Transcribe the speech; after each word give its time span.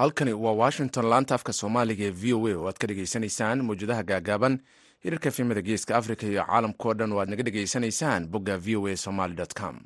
halkani 0.00 0.32
waa 0.32 0.52
washington 0.62 1.04
laanta 1.12 1.34
afka 1.38 1.52
soomaaliga 1.58 2.04
ee 2.08 2.10
v 2.22 2.24
o 2.36 2.40
a 2.50 2.54
oo 2.58 2.66
aad 2.68 2.78
ka 2.82 2.86
dhegaysanaysaan 2.90 3.58
mawjadaha 3.68 4.02
gaagaaban. 4.10 4.54
Hirarka 5.04 5.30
fiimada 5.36 5.62
geeska 5.68 5.92
africa 6.00 6.24
iyo 6.32 6.44
caalamkao 6.50 6.94
dhan 6.98 7.12
oo 7.14 7.20
aad 7.22 7.30
naga 7.32 7.42
dhegaysanaysaan 7.48 8.22
bogga 8.32 8.56
v 8.64 8.76
o 8.80 8.86
a 8.92 8.96
somaly 9.04 9.34
com. 9.60 9.76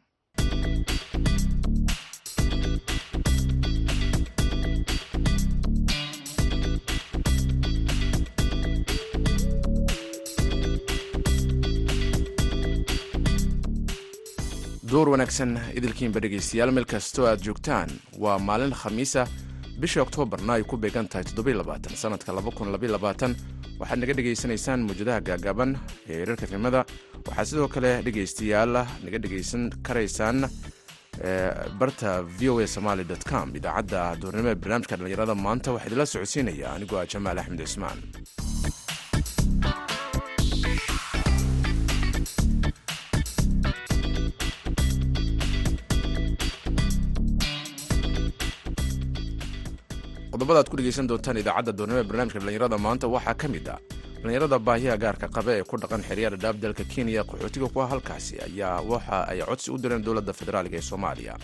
Duur 14.90 15.08
wanaagsan 15.14 15.52
idilkiinba 15.78 16.20
dhegaystayaal 16.22 16.70
meel 16.76 16.86
kastoo 16.92 17.26
aad 17.30 17.40
joogtaan 17.46 17.90
waa 18.24 18.38
maalin 18.48 18.74
khamiisa 18.80 19.26
bisha 19.82 20.00
oktoobarna 20.06 20.52
ay 20.56 20.62
ku 20.70 20.76
beegan 20.76 21.06
tahay 21.08 21.24
sanadka 22.02 22.32
waxaad 23.80 23.98
naga 24.02 24.14
dhegaysanaysaan 24.18 24.80
mawjadaha 24.88 25.20
gaagaaban 25.28 25.70
ee 26.10 26.18
hirarka 26.22 26.46
fimada 26.52 26.80
waxaad 27.28 27.46
sidoo 27.50 27.68
kale 27.74 27.90
dhegaystayaal 28.06 28.72
naga 29.04 29.18
dhegaysan 29.24 29.62
karaysaan 29.86 30.38
barta 31.80 32.10
v 32.38 32.40
o 32.52 32.54
a 32.60 32.66
somaly 32.76 33.04
com 33.30 33.48
idaacadda 33.58 34.00
duurnimo 34.22 34.48
ee 34.52 34.58
barnaamijka 34.62 34.94
dhallinyarada 34.98 35.34
maanta. 35.46 35.68
Waxaa 35.74 35.88
idinla 35.90 36.06
socodsiinaya 36.14 36.66
anigoo 36.76 36.98
ah 37.02 37.06
jamaal 37.12 37.38
axmed 37.42 37.60
cismaan 37.66 37.98
qodobada 50.44 50.60
ad 50.60 50.68
ku 50.68 50.76
dhegaysan 50.76 51.06
doontaan 51.08 51.36
idaacadda 51.40 51.72
doornimo 51.78 51.98
ee 52.00 52.04
barnaamijka 52.10 52.38
dhallinyarada 52.40 52.78
maanta 52.86 53.06
waxaa 53.14 53.34
ka 53.42 53.48
mid 53.54 53.66
ah 53.74 53.78
dhallinyarada 54.20 54.58
baahiya 54.66 54.96
gaarka 55.04 55.26
qabe 55.36 55.52
ee 55.60 55.64
ku 55.70 55.76
dhaqan 55.82 56.02
xeryaha 56.08 56.36
dhaab 56.42 56.56
dalka 56.64 56.84
kenya 56.92 57.22
qaxootiga 57.30 57.68
kuwa 57.74 57.84
halkaasi 57.92 58.34
ayaa 58.46 58.80
waxa 58.92 59.18
ay 59.32 59.40
codsi 59.48 59.68
u 59.74 59.78
direen 59.82 60.02
dowladda 60.06 60.32
federaaliga 60.40 60.76
ee 60.80 60.86
soomaaliya. 60.90 61.34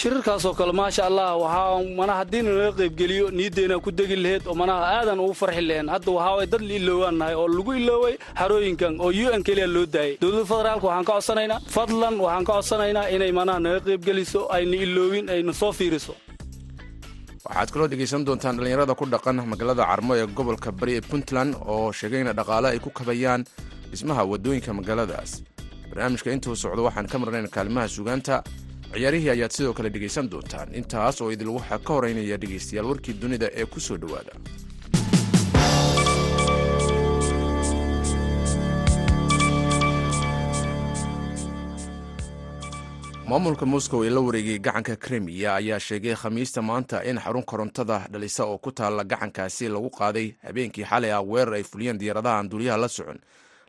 Shirarkaasoo 0.00 0.54
kale 0.58 0.72
maasha 0.80 1.02
allah 1.10 1.28
waxaa 1.42 1.82
manaha 2.00 2.18
haddii 2.22 2.42
nalaga 2.46 2.72
qaybgeliyo 2.80 3.26
niyaddeenaa 3.38 3.80
ku 3.86 3.90
degi 3.98 4.16
laheyd 4.24 4.42
oo 4.50 4.54
manaha 4.62 4.82
aadan 4.98 5.18
ugu 5.24 5.34
farxi 5.42 5.62
laheen 5.70 5.88
hadda 5.94 6.10
waxaaway 6.18 6.46
dad 6.52 6.62
la 6.68 6.74
iloowaan 6.80 7.16
nahay 7.20 7.34
oo 7.42 7.48
lagu 7.56 7.72
ilooway 7.80 8.14
xarooyinkan 8.40 8.92
oo 9.04 9.10
u 9.24 9.26
n 9.38 9.42
keliya 9.48 9.66
loo 9.76 9.86
daayay. 9.96 10.14
Dowladda 10.22 10.44
federaalka 10.52 10.86
waxaan 10.90 11.04
ka 11.08 11.12
codsanaynaa 11.18 11.58
fadlan 11.76 12.14
waxaan 12.26 12.44
ka 12.48 12.52
codsanaynaa 12.58 13.06
inay 13.16 13.32
manaha 13.40 13.58
naga 13.66 13.80
qaybgeliso 13.88 14.40
ayna 14.56 14.76
iloowin 14.86 15.26
ayna 15.34 15.52
soo 15.62 15.72
fiiriso 15.80 16.14
waxaad 17.46 17.70
kaloo 17.72 17.88
dhegaysan 17.90 18.24
doontaan 18.26 18.56
dhallinyarada 18.58 18.94
ku 18.98 19.04
dhaqan 19.06 19.36
magaalada 19.52 19.84
carmo 19.90 20.12
ee 20.16 20.26
gobolka 20.36 20.70
bari 20.80 20.92
ee 20.98 21.00
puntland 21.10 21.54
oo 21.72 21.92
sheegay 21.98 22.22
dhaqaale 22.38 22.68
ay 22.74 22.78
ku 22.84 22.90
kabayaan 22.98 23.42
dhismaha 23.90 24.22
waddooyinka 24.30 24.72
magaaladaas. 24.78 25.30
Barnaamijka 25.90 26.30
intuu 26.34 26.56
socdo 26.62 26.82
waxaan 26.88 27.06
ka 27.12 27.16
marnayn 27.18 27.48
kaalimaha 27.56 27.88
sugaanta. 27.88 28.42
Ciyaarihii 28.92 29.30
ayaad 29.30 29.52
sidoo 29.56 29.72
kale 29.76 29.88
dhegaysan 29.94 30.28
doontaan. 30.32 30.68
Intaas 30.78 31.20
oo 31.20 31.30
idil 31.34 31.48
waxaa 31.58 31.78
ka 31.86 31.92
horeynaya 31.96 32.36
dhegaystayaal 32.42 32.86
warkii 32.90 33.14
dunida 33.22 33.48
ee 33.60 33.66
ku 33.66 33.80
soo 33.80 33.96
dhowaada 34.02 34.32
maamulka 43.28 43.66
moscow 43.66 44.04
ee 44.04 44.10
la 44.10 44.20
wareegay 44.20 44.58
gacanka 44.58 44.96
krimiya 44.96 45.54
ayaa 45.54 45.80
sheegay 45.80 46.14
khamiista 46.14 46.62
maanta 46.62 47.02
in 47.04 47.18
xarun 47.18 47.42
korontada 47.44 48.06
dhalisa 48.12 48.44
oo 48.44 48.58
ku 48.58 48.70
taalla 48.72 49.04
gacankaasi 49.04 49.68
lagu 49.68 49.90
qaaday 49.90 50.34
habeenkii 50.46 50.84
xalay 50.84 51.12
ah 51.12 51.22
weerar 51.22 51.54
ay 51.54 51.62
fuliyeen 51.62 51.98
diyaaradaha 51.98 52.38
aan 52.38 52.48
duuliyaha 52.50 52.78
la 52.78 52.88
socon. 52.88 53.18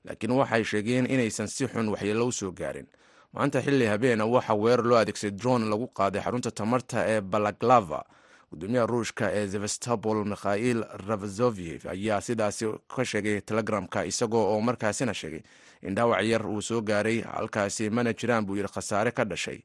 Laakiin 0.06 0.32
waxay 0.32 0.64
sheegeen 0.64 1.06
inaysan 1.10 1.48
si 1.48 1.68
xun 1.68 1.90
waxyeello 1.90 2.28
u 2.28 2.32
soo 2.32 2.52
gaarin. 2.52 2.88
Maanta 3.34 3.62
xilli 3.62 3.86
habeena 3.86 4.26
waxaa 4.26 4.56
weerar 4.56 4.86
loo 4.86 4.98
adeegsaday 4.98 5.38
dron 5.38 5.70
lagu 5.70 5.88
qaaday 5.88 6.22
xarunta 6.22 6.52
tamarta 6.52 7.06
ee 7.08 7.22
balaglava 7.22 8.04
gudoomiyaha 8.52 8.86
ruushka 8.88 9.32
ee 9.34 9.48
sevastopol 9.48 10.26
mikhail 10.26 10.84
ravazoviev 11.08 11.82
ayaa 11.90 12.22
sidaasi 12.22 12.66
ka 12.96 13.06
sheegay 13.06 13.42
telegramka 13.42 14.06
isagoo 14.06 14.54
oo 14.54 14.62
markaasina 14.62 15.14
sheegay 15.14 15.42
in 15.82 15.96
dhaawac 15.96 16.24
yar 16.26 16.46
uu 16.48 16.62
soo 16.62 16.82
gaaray 16.82 17.22
halkaasi 17.22 17.90
mana 17.90 18.14
jiraan 18.14 18.46
buu 18.46 18.56
yidhi 18.56 18.72
khasaare 18.74 19.12
ka 19.12 19.26
dhashay 19.26 19.60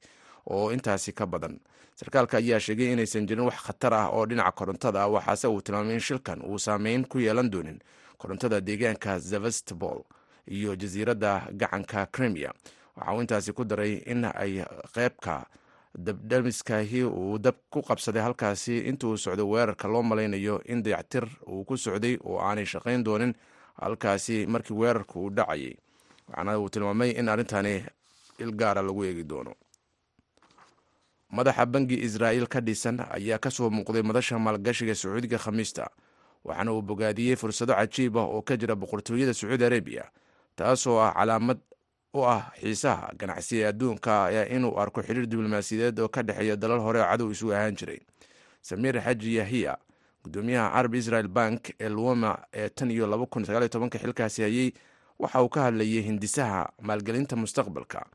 oo 0.50 0.72
intaasi 0.72 1.12
ka 1.12 1.26
badan. 1.26 1.60
Sarkaalka 1.96 2.36
ayaa 2.36 2.60
sheegay 2.60 2.92
inaysan 2.92 3.26
jirin 3.26 3.44
wax 3.44 3.62
khatar 3.66 3.94
ah 3.94 4.08
oo 4.10 4.26
dhinaca 4.26 4.52
korontada 4.52 5.02
ah 5.02 5.08
waxaase 5.08 5.46
uu 5.48 5.60
tilmaamay 5.62 5.94
in 5.94 6.00
shilkan 6.00 6.42
uu 6.42 6.58
saameyn 6.58 7.04
ku 7.06 7.18
yeelan 7.18 7.50
doonin 7.50 7.78
korontada 8.18 8.60
deegaanka 8.60 9.20
sevastopol 9.20 10.02
iyo 10.48 10.76
jasiiradda 10.76 11.48
gacanka 11.52 12.06
crimea. 12.06 12.52
Waxa 12.96 13.12
uu 13.14 13.20
intaasi 13.20 13.52
ku 13.52 13.64
daray 13.64 14.02
in 14.06 14.24
ay 14.24 14.64
qeybka 14.94 15.46
dabdhamiskaahi 15.98 17.04
uu 17.04 17.38
dab 17.38 17.54
ku 17.70 17.82
qabsaday 17.82 18.22
halkaasi 18.22 18.78
intuu 18.88 19.16
socday 19.16 19.44
weerarka 19.44 19.88
loo 19.88 20.02
malaynayo 20.02 20.60
in 20.64 20.82
dayactir 20.82 21.28
uu 21.46 21.64
ku 21.64 21.76
socday 21.76 22.16
oo 22.24 22.40
aanay 22.40 22.64
shaqayn 22.66 23.04
doonin 23.04 23.34
halkaasi 23.80 24.46
markii 24.46 24.74
weerarka 24.74 25.18
uu 25.20 25.30
dhacayay 25.30 25.76
waxaana 26.28 26.58
uu 26.58 26.68
tilmaamay 26.68 27.10
in 27.10 27.28
arrintani 27.28 27.84
ilgaara 28.38 28.82
lagu 28.82 29.04
eegi 29.04 29.24
doono. 29.24 29.54
Madaxa 31.32 31.66
bangi 31.66 31.96
israa'iil 32.04 32.46
ka 32.48 32.60
dhisan 32.60 33.00
ayaa 33.00 33.38
ka 33.38 33.50
soo 33.50 33.70
muuqday 33.70 34.02
madasha 34.02 34.38
maalgashiga 34.38 34.94
sacuudiga 34.94 35.38
khamiista 35.38 35.88
waxaana 36.44 36.72
uu 36.72 36.82
bogaadiyey 36.82 37.36
fursado 37.36 37.72
cajiib 37.74 38.16
ah 38.18 38.26
oo 38.28 38.42
ka 38.42 38.56
jira 38.56 38.74
boqortooyada 38.76 39.34
sacuudi 39.34 39.64
arabiya 39.64 40.04
taasoo 40.56 41.00
ah 41.00 41.12
calaamad 41.16 41.58
u 42.14 42.20
ah 42.28 42.52
xiisaha 42.60 43.14
ganacsi 43.16 43.56
ee 43.62 43.66
adduunka 43.72 44.12
inuu 44.56 44.76
arko 44.80 45.00
xiriir 45.02 45.26
diblomaasiyadeed 45.26 46.00
oo 46.00 46.08
ka 46.08 46.22
dhexeeya 46.22 46.56
dalal 46.56 46.80
hore 46.80 47.00
oo 47.00 47.08
cadow 47.08 47.30
isu 47.32 47.52
ahaan 47.54 47.76
jiray. 47.76 48.00
Samiir 48.60 49.00
xaji 49.00 49.34
yahiya 49.40 49.78
gudoomiyaha 50.24 50.68
carab 50.74 50.94
israel 50.94 51.28
bank 51.28 51.72
ee 51.80 51.88
luwama 51.88 52.38
ee 52.52 52.68
tan 52.68 52.90
iyo 52.90 53.06
xilkaasi 53.98 54.42
hayey 54.42 54.72
waxa 55.18 55.42
uu 55.42 55.48
ka 55.48 55.60
hadlayay 55.62 56.02
hindisaha 56.02 56.72
maalgelinta 56.82 57.36
mustaqbalka. 57.36 58.06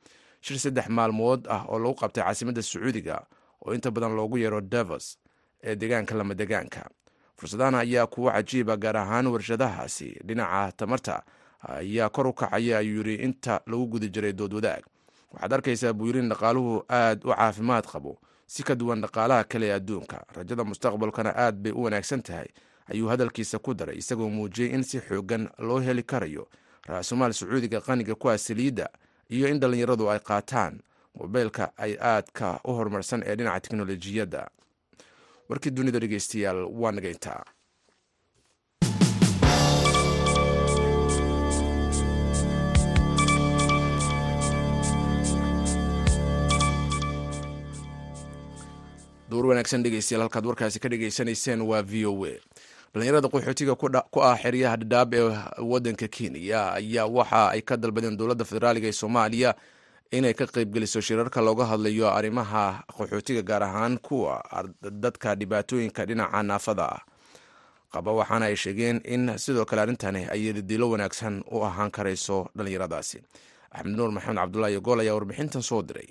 Shir 0.41 0.59
saddex 0.59 0.88
maalmood 0.90 1.47
ah 1.50 1.66
oo 1.69 1.80
lagu 1.80 1.96
qabtay 1.96 2.24
caasimadda 2.24 2.62
sacuudiga 2.62 3.25
oo 3.66 3.74
inta 3.74 3.91
badan 3.91 4.16
loogu 4.16 4.38
yeero 4.38 4.62
davos 4.62 5.18
ee 5.63 5.75
deegaanka 5.75 6.16
lama 6.16 6.34
degaanka 6.35 6.90
fursadahan 7.38 7.75
ayaa 7.75 8.08
kuwo 8.08 8.31
cajiiba 8.31 8.78
gaar 8.78 8.97
ahaan 8.97 9.28
warshadahaasi. 9.28 10.19
Dhinaca 10.25 10.72
tamarta 10.78 11.24
ayaa 11.68 12.09
kor 12.09 12.28
u 12.28 12.34
kacaya 12.34 12.78
ayuu 12.78 12.97
yidhi 13.03 13.24
inta 13.24 13.62
lagu 13.68 13.85
guda 13.88 14.08
jiray 14.08 14.34
dood 14.34 14.53
wadaag. 14.53 14.84
Waxaad 15.34 15.53
arkaysaa 15.53 15.94
buu 15.94 16.08
yidhi 16.08 16.19
in 16.19 16.29
dhaqaaluhu 16.29 16.84
aad 16.90 17.22
u 17.25 17.29
caafimaad 17.34 17.85
qabo. 17.85 18.18
Si 18.47 18.64
ka 18.64 18.75
duwan 18.75 19.02
dhaqaalaha 19.02 19.44
kale 19.44 19.68
ee 19.69 19.74
adduunka. 19.74 20.25
Rajada 20.34 20.64
mustaqbalkana 20.64 21.34
aad 21.35 21.56
bay 21.62 21.72
u 21.72 21.84
wanaagsan 21.84 22.22
tahay 22.22 22.47
ayuu 22.90 23.08
hadalkiisa 23.09 23.59
ku 23.59 23.74
daray 23.74 23.97
isagoo 23.97 24.29
muujiyey 24.29 24.74
in 24.74 24.84
si 24.84 25.00
xoogan 25.00 25.50
loo 25.59 25.79
heli 25.79 26.03
karayo 26.03 26.47
ra-sumaal 26.87 27.33
sacuudiga 27.33 27.81
qaniga 27.81 28.15
kuwa 28.15 28.37
saliidda 28.37 28.89
iyo 29.29 29.47
in 29.51 29.59
dhallinyaradu 29.59 30.09
ay 30.11 30.19
qaataan 30.29 30.73
mobeylka 31.19 31.72
ay 31.78 31.93
aadka 32.11 32.59
u 32.63 32.72
horumarsan 32.78 33.23
ee 33.25 33.35
dhinaca 33.35 33.59
teknolojiyadda. 33.66 34.41
Warkii 35.49 35.72
dunida 35.72 35.99
dhegeystayaal 35.99 36.59
waa 36.81 36.91
nagayntaa 36.91 37.43
duur 49.31 49.45
wanaagsan 49.51 49.83
dhegeystayaal 49.83 50.23
halkaad 50.28 50.45
warkaasi 50.49 50.79
ka 50.79 50.90
dhegeysanayseen 50.90 51.61
waa 51.61 51.81
v 51.83 52.05
o 52.07 52.13
a 52.25 52.33
dhallinyarada 52.93 53.28
qaxootiga 53.29 53.75
ku 53.75 54.19
ah 54.22 54.37
xeryaha 54.43 54.78
dhadhaab 54.78 55.13
ee 55.13 55.25
wadanka 55.72 56.07
kenya 56.07 56.73
ayaa 56.79 57.05
waxa 57.07 57.49
ay 57.53 57.61
ka 57.61 57.78
dalbadeen 57.78 58.17
dowladda 58.17 58.45
federaaliga 58.45 58.87
ee 58.87 58.91
soomaaliya 59.01 59.55
inay 60.11 60.34
ka 60.34 60.45
qeybgeliso 60.45 61.01
shirarka 61.01 61.41
looga 61.41 61.66
hadlayo 61.72 62.07
arrimaha 62.09 62.84
qaxootiga 62.97 63.41
gaar 63.49 63.63
ahaan 63.63 63.97
kuwa 63.97 64.43
dadka 65.03 65.35
dhibaatooyinka 65.35 66.05
dhinaca 66.05 66.43
naafada 66.43 66.85
ah. 66.95 67.01
Qaba 67.93 68.11
waxaana 68.19 68.45
ay 68.51 68.55
sheegeen 68.55 68.99
in 69.05 69.37
sidoo 69.37 69.66
kale 69.66 69.81
arrintani 69.81 70.28
ay 70.31 70.53
dilo 70.69 70.90
wanaagsan 70.91 71.43
u 71.51 71.63
ahaan 71.63 71.91
karayso 71.91 72.49
dhallinyaradaasi. 72.55 73.19
Axmed 73.72 73.95
nuur 73.95 74.11
maxamed 74.11 74.37
cabdulaahi 74.43 74.79
gool 74.83 74.99
ayaa 74.99 75.16
warbixintan 75.16 75.61
soo 75.63 75.81
diray 75.81 76.07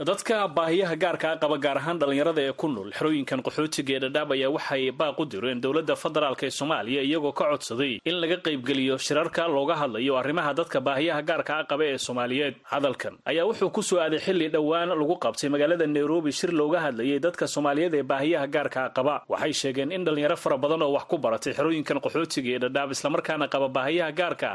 dadka 0.00 0.48
baahiyaha 0.48 0.96
gaarkaa 0.96 1.36
qaba 1.42 1.56
gaar 1.64 1.76
ahaan 1.76 1.98
dhallinyarada 2.00 2.40
ee 2.48 2.52
ku 2.60 2.68
nool 2.74 2.88
xerooyinkan 2.98 3.42
qaxootiga 3.46 3.92
ee 3.96 4.00
dhadhaab 4.04 4.30
ayaa 4.36 4.48
waxay 4.56 4.84
baaq 5.00 5.18
u 5.20 5.24
direen 5.32 5.60
dowladda 5.64 5.94
federaalk 6.02 6.42
ee 6.42 6.50
soomaaliya 6.58 7.02
iyagoo 7.08 7.32
ka 7.40 7.44
codsaday 7.52 8.00
in 8.10 8.16
laga 8.22 8.36
qaybgeliyo 8.46 8.96
shirarka 9.06 9.44
looga 9.56 9.74
hadlayo 9.80 10.16
arrimaha 10.20 10.54
dadka 10.60 10.80
baahiyaha 10.86 11.20
gaarkaa 11.30 11.60
qaba 11.72 11.84
ee 11.92 11.98
soomaaliyeed. 12.06 12.54
Hadalkan 12.72 13.14
ayaa 13.30 13.44
wuxuu 13.50 13.68
ku 13.76 13.82
soo 13.82 13.98
aaday 14.04 14.18
xilli 14.26 14.48
dhowaan 14.54 14.88
lagu 15.00 15.16
qabtay 15.24 15.50
magaalada 15.54 15.86
nairobi 15.86 16.32
shir 16.32 16.50
looga 16.60 16.80
hadlayay 16.86 17.20
dadka 17.26 17.44
soomaaliyeed 17.54 17.94
ee 17.94 18.02
baahiyaha 18.12 18.46
gaarkaa 18.56 18.88
qaba. 18.96 19.14
Waxay 19.28 19.52
sheegeen 19.52 19.92
in 19.92 20.04
dhallinyaro 20.08 20.36
fara 20.44 20.56
badan 20.64 20.82
oo 20.82 20.92
wax 20.96 21.04
ku 21.12 21.18
baratay 21.18 21.52
xerooyinkan 21.58 22.00
qaxootiga 22.06 22.48
ee 22.56 22.58
dhadhaab 22.64 22.90
islamarkaana 22.96 23.48
qaba 23.54 23.68
baahiyaha 23.76 24.12
gaarka 24.22 24.50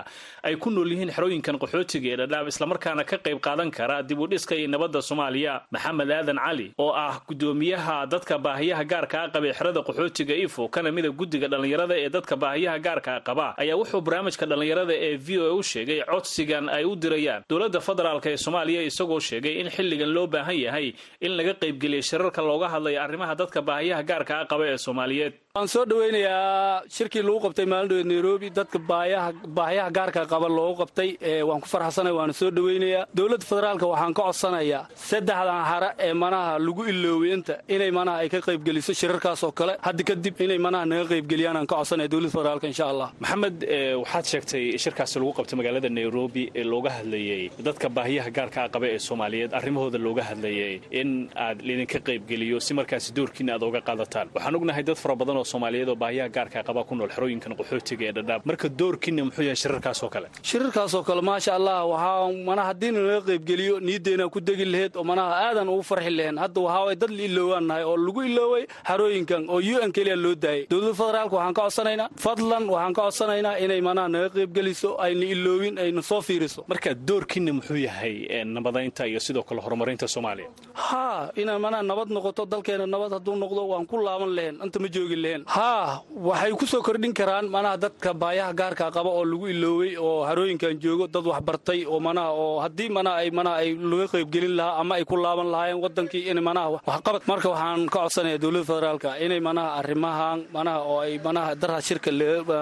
ay 0.50 0.56
ku 0.58 0.70
nool 0.74 0.90
yihiin 0.96 1.14
xerooyinkan 1.20 1.62
qaxootiga 1.66 2.10
ee 2.14 2.18
dhadhaab 2.24 2.48
islamarkaana 2.54 3.04
ka 3.12 3.18
qayb 3.28 3.38
qaadan 3.48 3.70
kara 3.78 4.02
dib 4.10 4.20
u 4.20 4.28
dhiska 4.34 4.56
iyo 4.60 4.68
nabadda 4.76 5.02
soomaaliya 5.10 5.34
maxamed 5.76 6.12
aadan 6.18 6.40
cali 6.46 6.68
oo 6.86 6.92
ah 7.06 7.16
gudoomiyaha 7.28 7.98
dadka 8.14 8.36
baahiyaha 8.46 8.84
gaarkaa 8.94 9.26
qabee 9.36 9.54
xerada 9.60 9.80
qaxootiga 9.88 10.36
ifo 10.46 10.64
kana 10.76 10.92
mida 10.98 11.10
guddiga 11.20 11.48
dhallinyarada 11.54 11.96
ee 12.04 12.10
dadka 12.16 12.36
baahiyaha 12.44 12.78
gaarkaa 12.88 13.20
qaba 13.28 13.48
ayaa 13.64 13.78
wuxuu 13.82 14.02
barnaamijka 14.08 14.46
dhallinyarada 14.52 14.94
ee 15.08 15.14
v 15.18 15.40
o 15.40 15.46
a 15.50 15.54
u 15.60 15.64
sheegay 15.72 16.00
codsigan 16.12 16.66
ay 16.78 16.84
u 16.86 16.94
dirayaan. 17.04 17.42
Dowladda 17.50 17.80
federaalk 17.88 18.26
ee 18.32 18.38
soomaaliya 18.46 18.82
isagoo 18.90 19.20
sheegay 19.30 19.54
in 19.62 19.70
xilligan 19.76 20.12
loo 20.18 20.28
baahan 20.36 20.58
yahay 20.66 20.88
in 21.26 21.32
laga 21.38 21.54
qaybgeliya 21.64 22.04
shirarka 22.10 22.42
looga 22.50 22.68
hadlayo 22.74 23.00
arrimaha 23.06 23.34
dadka 23.42 23.60
baahiyaha 23.70 24.04
gaarkaa 24.12 24.42
qaba 24.52 24.64
ee 24.74 24.78
soomaaliyeed 24.86 25.34
waan 25.56 25.68
soo 25.72 25.86
dhaweynayaa 25.90 26.82
shirkii 26.96 27.22
lagu 27.28 27.40
qabtay 27.46 27.66
maalindhood 27.74 28.08
nairobi 28.12 28.48
dadka 28.58 28.78
baahiyaha 28.90 29.90
gaarka 29.98 30.22
qaba 30.32 30.48
loogu 30.58 30.76
qabtay 30.82 31.10
waan 31.50 31.62
ku 31.64 31.68
farxsanay 31.74 32.12
waana 32.18 32.34
soo 32.40 32.50
dhaweynayaa. 32.58 33.06
Dowladda 33.18 33.46
federaalka 33.52 33.86
waxaan 33.92 34.14
ka 34.18 34.24
codsanayaa 34.28 34.82
saddexdan 35.10 35.62
hare 35.72 35.90
ee 36.08 36.12
manaha 36.24 36.60
lagu 36.68 36.84
ilooway 36.92 37.32
inta 37.38 37.56
inay 37.76 37.92
manaha 38.00 38.18
ay 38.24 38.30
ka 38.34 38.40
qaybgeliso 38.48 38.92
shirarkaas 39.02 39.44
oo 39.48 39.52
kale. 39.60 39.74
Haddi 39.88 40.04
kadib 40.10 40.36
inay 40.46 40.58
manaha 40.66 40.86
naga 40.92 41.06
qaybgeliyaan 41.14 41.58
aan 41.62 41.68
ka 41.72 41.76
codsanaya 41.80 42.10
dowladda 42.14 42.34
federaalka 42.38 42.68
insha 42.74 42.86
allah. 42.92 43.10
Maxamed 43.24 43.58
waxaad 44.02 44.26
sheegtay 44.32 44.64
shirkaasi 44.84 45.16
lagu 45.24 45.32
qabtay 45.40 45.56
magaalada 45.62 45.90
nairobi 46.00 46.44
ee 46.60 46.66
looga 46.74 46.90
hadlayey 46.98 47.44
dadka 47.68 47.88
baahiyaha 47.98 48.30
gaarkaa 48.38 48.68
qaba 48.76 48.86
ee 48.96 49.00
soomaaliyeed 49.08 49.52
arrimahooda 49.60 49.98
looga 50.08 50.24
hadlayay 50.32 50.74
in 51.02 51.10
aad 51.48 51.58
lidinka 51.70 52.00
qaybgeliyo 52.10 52.60
si 52.68 52.72
markaasi 52.82 53.10
doorkiina 53.18 53.52
aad 53.56 53.64
oga 53.70 53.80
qaadataan. 53.90 54.28
Waxaan 54.36 54.56
ognahay 54.60 54.84
dad 54.92 55.00
fara 55.06 55.16
badan 55.22 55.38
oo 55.38 55.44
soomaaliyeed 55.52 55.90
oo 55.90 55.96
baahiyaha 56.04 56.30
gaarkaa 56.38 56.64
qaba 56.70 56.82
ku 56.90 56.94
nool 57.00 57.10
xerooyinkan 57.16 57.54
qaxootiga 57.60 58.04
ee 58.10 58.14
dhadhaab 58.18 58.42
marka 58.50 58.68
doorkiina 58.82 59.22
muxuu 59.28 59.44
yahay 59.50 59.56
shirarkaasoo 59.64 60.10
kale. 60.16 60.28
Shirarkaasoo 60.50 61.04
kale 61.10 61.22
maasha 61.30 61.52
allah 61.60 61.78
waxaa 61.94 62.32
manaha 62.50 62.68
haddii 62.72 62.92
nalaga 62.98 63.22
qaybgeliyo 63.30 63.76
niyaddeenaan 63.88 64.30
ku 64.36 64.40
degi 64.50 64.66
laheyd 64.74 64.94
oo 65.00 65.04
manaha 65.12 65.32
aadan 65.48 65.70
ugu 65.74 65.84
farxi 65.92 66.12
lahayn 66.20 66.38
hadda 66.44 66.60
waxaa 66.68 66.96
dad 67.02 67.12
la 67.18 67.24
iloowaan 67.30 67.66
nahay 67.70 67.84
oo 67.92 67.98
lagu 68.08 68.22
ilooway 68.30 68.64
xarooyinkan 68.90 69.42
oo 69.54 69.60
u 69.74 69.76
n 69.88 69.92
keliya 69.98 70.16
loo 70.26 70.36
daayay. 70.46 70.64
Dowladda 70.72 70.94
federaalka 71.02 71.36
waxaan 71.40 71.54
ka 71.58 71.62
codsanaynaa 71.66 72.08
fadlan 72.26 72.64
waxaan 72.76 72.94
ka 72.98 73.02
codsanaynaa 73.08 73.56
inay 73.66 73.82
manaha 73.90 74.08
naga 74.16 74.30
qaybgeliso 74.38 74.90
ayna 75.06 75.26
iloowin 75.36 75.76
ayna 75.84 76.02
soo 76.10 76.22
fiiriso. 76.28 76.62
Marka 76.72 76.90
doorkiina 77.10 77.52
muxuu 77.58 77.80
yahay 77.88 78.16
nabadaynta 78.56 79.02
iyo 79.12 79.20
sidoo 79.28 79.44
kale 79.50 79.62
horumarinta 79.66 80.08
soomaaliya? 80.16 80.50
Haa 80.88 81.32
inaan 81.42 81.62
manaha 81.66 81.84
nabad 81.92 82.10
noqoto 82.16 82.44
dalkeena 82.54 82.86
nabad 82.94 83.12
hadduu 83.18 83.36
noqdo 83.44 83.62
waan 83.72 83.86
ku 83.92 83.96
laaban 84.08 84.32
lahayn 84.38 84.56
inta 84.66 84.78
ma 84.84 84.88
joogi 84.96 85.16
lahayn 85.24 85.35
haa 85.44 86.02
waxay 86.30 86.52
ku 86.56 86.66
soo 86.72 86.82
kordhin 86.88 87.14
karaan 87.20 87.48
manaha 87.56 87.78
dadka 87.84 88.14
baayaha 88.14 88.54
gaarka 88.60 88.86
qaba 88.96 89.10
oo 89.12 89.24
lagu 89.32 89.48
iloowey 89.54 89.98
oo 89.98 90.24
harooyinkan 90.30 90.80
joogo 90.84 91.08
dad 91.08 91.26
wax 91.32 91.42
bartay 91.50 91.84
oo 91.86 92.00
manaha 92.00 92.32
oo 92.32 92.60
haddii 92.64 92.90
manaha 92.98 93.16
ay 93.24 93.30
manaha 93.32 93.56
ay 93.64 93.70
laga 93.92 94.08
qaybgelin 94.14 94.56
lahaa 94.60 94.80
ama 94.82 94.96
ay 95.00 95.04
ku 95.10 95.16
laaban 95.20 95.50
lahaayeen 95.54 95.82
wadankii 95.86 96.24
in 96.32 96.40
manaha 96.50 96.68
waxqabad 96.88 97.22
marka 97.32 97.48
waxaan 97.54 97.82
ka 97.94 98.00
codsanaya 98.06 98.38
dowladda 98.44 98.68
federaalka 98.72 99.10
inay 99.26 99.42
manaha 99.50 99.70
arrimahan 99.82 100.40
manaha 100.58 100.80
oo 100.92 101.00
ay 101.06 101.20
manaha 101.28 101.56
darha 101.62 101.80
shirka 101.90 102.12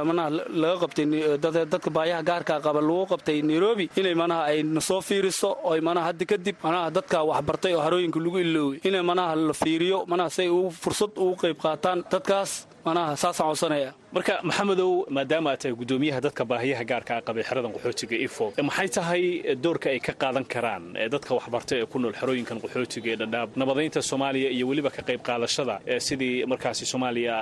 manaha 0.09 0.29
laga 0.63 0.75
qabtay 0.83 1.05
dadka 1.43 1.89
baayaha 1.97 2.21
gaarka 2.29 2.55
qaba 2.65 2.81
lagu 2.89 3.05
qabtay 3.13 3.37
nairobi 3.51 3.85
inay 3.99 4.15
manaha 4.23 4.41
ay 4.51 4.63
nasoo 4.63 5.01
fiiriso 5.01 5.49
oo 5.67 5.75
manaha 5.89 6.05
haddi 6.09 6.25
kadib 6.31 6.55
manaha 6.63 6.89
dadka 6.97 7.17
wax 7.29 7.41
bartay 7.49 7.73
oo 7.77 7.81
harooyinka 7.85 8.19
lagu 8.25 8.37
iloowey 8.45 8.79
inay 8.87 9.01
manaha 9.11 9.35
la 9.35 9.53
fiiriyo 9.53 10.05
manaha 10.11 10.29
say 10.37 10.47
fursad 10.83 11.11
ugu 11.17 11.35
qayb 11.43 11.57
qaataan 11.65 11.99
dadkaas 12.11 12.62
manaha 12.85 13.15
saasaan 13.23 13.47
codsanaya. 13.51 13.89
Marka 14.15 14.33
maxamedow 14.49 14.89
maadaama 15.15 15.49
aad 15.53 15.59
tahay 15.61 15.75
gudoomiyaha 15.81 16.19
dadka 16.25 16.43
baahiyaha 16.51 16.83
gaarkaa 16.91 17.19
qabay 17.27 17.43
xeradan 17.49 17.71
qaxootiga 17.75 18.15
ifo 18.27 18.45
maxay 18.69 18.87
tahay 18.97 19.23
doorka 19.65 19.87
ay 19.93 19.99
ka 20.07 20.13
qaadan 20.23 20.45
karaan 20.53 20.83
dadka 21.13 21.31
waxbarta 21.37 21.73
ee 21.81 21.85
ku 21.91 21.97
nool 21.99 22.13
xerooyinkan 22.19 22.57
qaxootiga 22.63 23.09
ee 23.13 23.15
dhadhaab? 23.21 23.49
Nabadaynta 23.61 23.99
soomaaliya 24.09 24.49
iyo 24.55 24.65
weliba 24.71 24.89
ka 24.97 25.01
qayb 25.07 25.21
qaadashada 25.27 25.75
sidii 26.07 26.45
markaasi 26.51 26.85
soomaaliya 26.91 27.35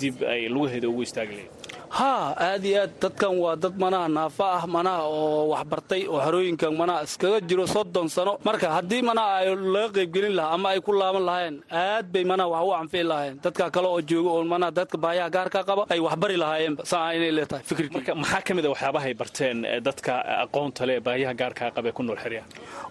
dib 0.00 0.16
ay 0.34 0.48
lugaheeda 0.54 0.88
ugu 0.92 1.02
istaagi 1.08 1.34
lahayd 1.38 1.50
haa 1.98 2.34
aad 2.46 2.64
iyo 2.70 2.80
aad 2.86 2.92
dadkan 3.02 3.32
waa 3.42 3.56
dad 3.62 3.74
manaha 3.82 4.06
naafa 4.16 4.46
ah 4.58 4.64
manaha 4.74 5.02
oo 5.10 5.48
waxbartay 5.52 6.02
oo 6.12 6.20
xerooyinkan 6.24 6.70
manaha 6.80 7.02
iskaga 7.06 7.38
jiro 7.48 7.64
soddon 7.66 8.06
sano. 8.16 8.32
Marka 8.46 8.68
haddii 8.76 9.02
manaha 9.08 9.30
ay 9.42 9.48
laga 9.74 9.88
qaybgelin 9.96 10.34
lahaa 10.38 10.54
ama 10.56 10.68
ay 10.74 10.80
ku 10.86 10.92
laaban 11.00 11.24
lahaayeen 11.28 11.56
aad 11.82 12.06
bay 12.14 12.22
manaha 12.30 12.48
wax 12.54 12.62
u 12.68 12.70
anfici 12.80 13.04
lahaayeen. 13.10 13.36
Dadka 13.44 13.64
kale 13.74 13.88
oo 13.90 14.00
jooga 14.10 14.30
oo 14.36 14.44
manaha 14.52 14.70
dadka 14.78 14.96
baayaha 15.04 15.28
gaarka 15.36 15.60
qaba 15.70 15.82
ay 15.90 16.00
waxbari 16.06 16.36
lahaayeenba 16.42 16.82
saa 16.92 17.10
inay 17.16 17.32
leetahay 17.38 17.64
fikirkii. 17.70 17.94
Marka 17.98 18.14
maxaa 18.22 18.40
ka 18.46 18.52
mid 18.54 18.64
a 18.66 18.70
waxyaabaha 18.74 19.06
ay 19.10 19.14
barteen 19.22 19.56
dadka 19.88 20.12
aqoonta 20.46 20.86
leh 20.88 20.98
baayaha 21.08 21.34
gaarkaa 21.42 21.70
qaba 21.76 21.86
ee 21.90 21.96
ku 21.98 22.02
nool 22.06 22.18
xeryaha? 22.24 22.46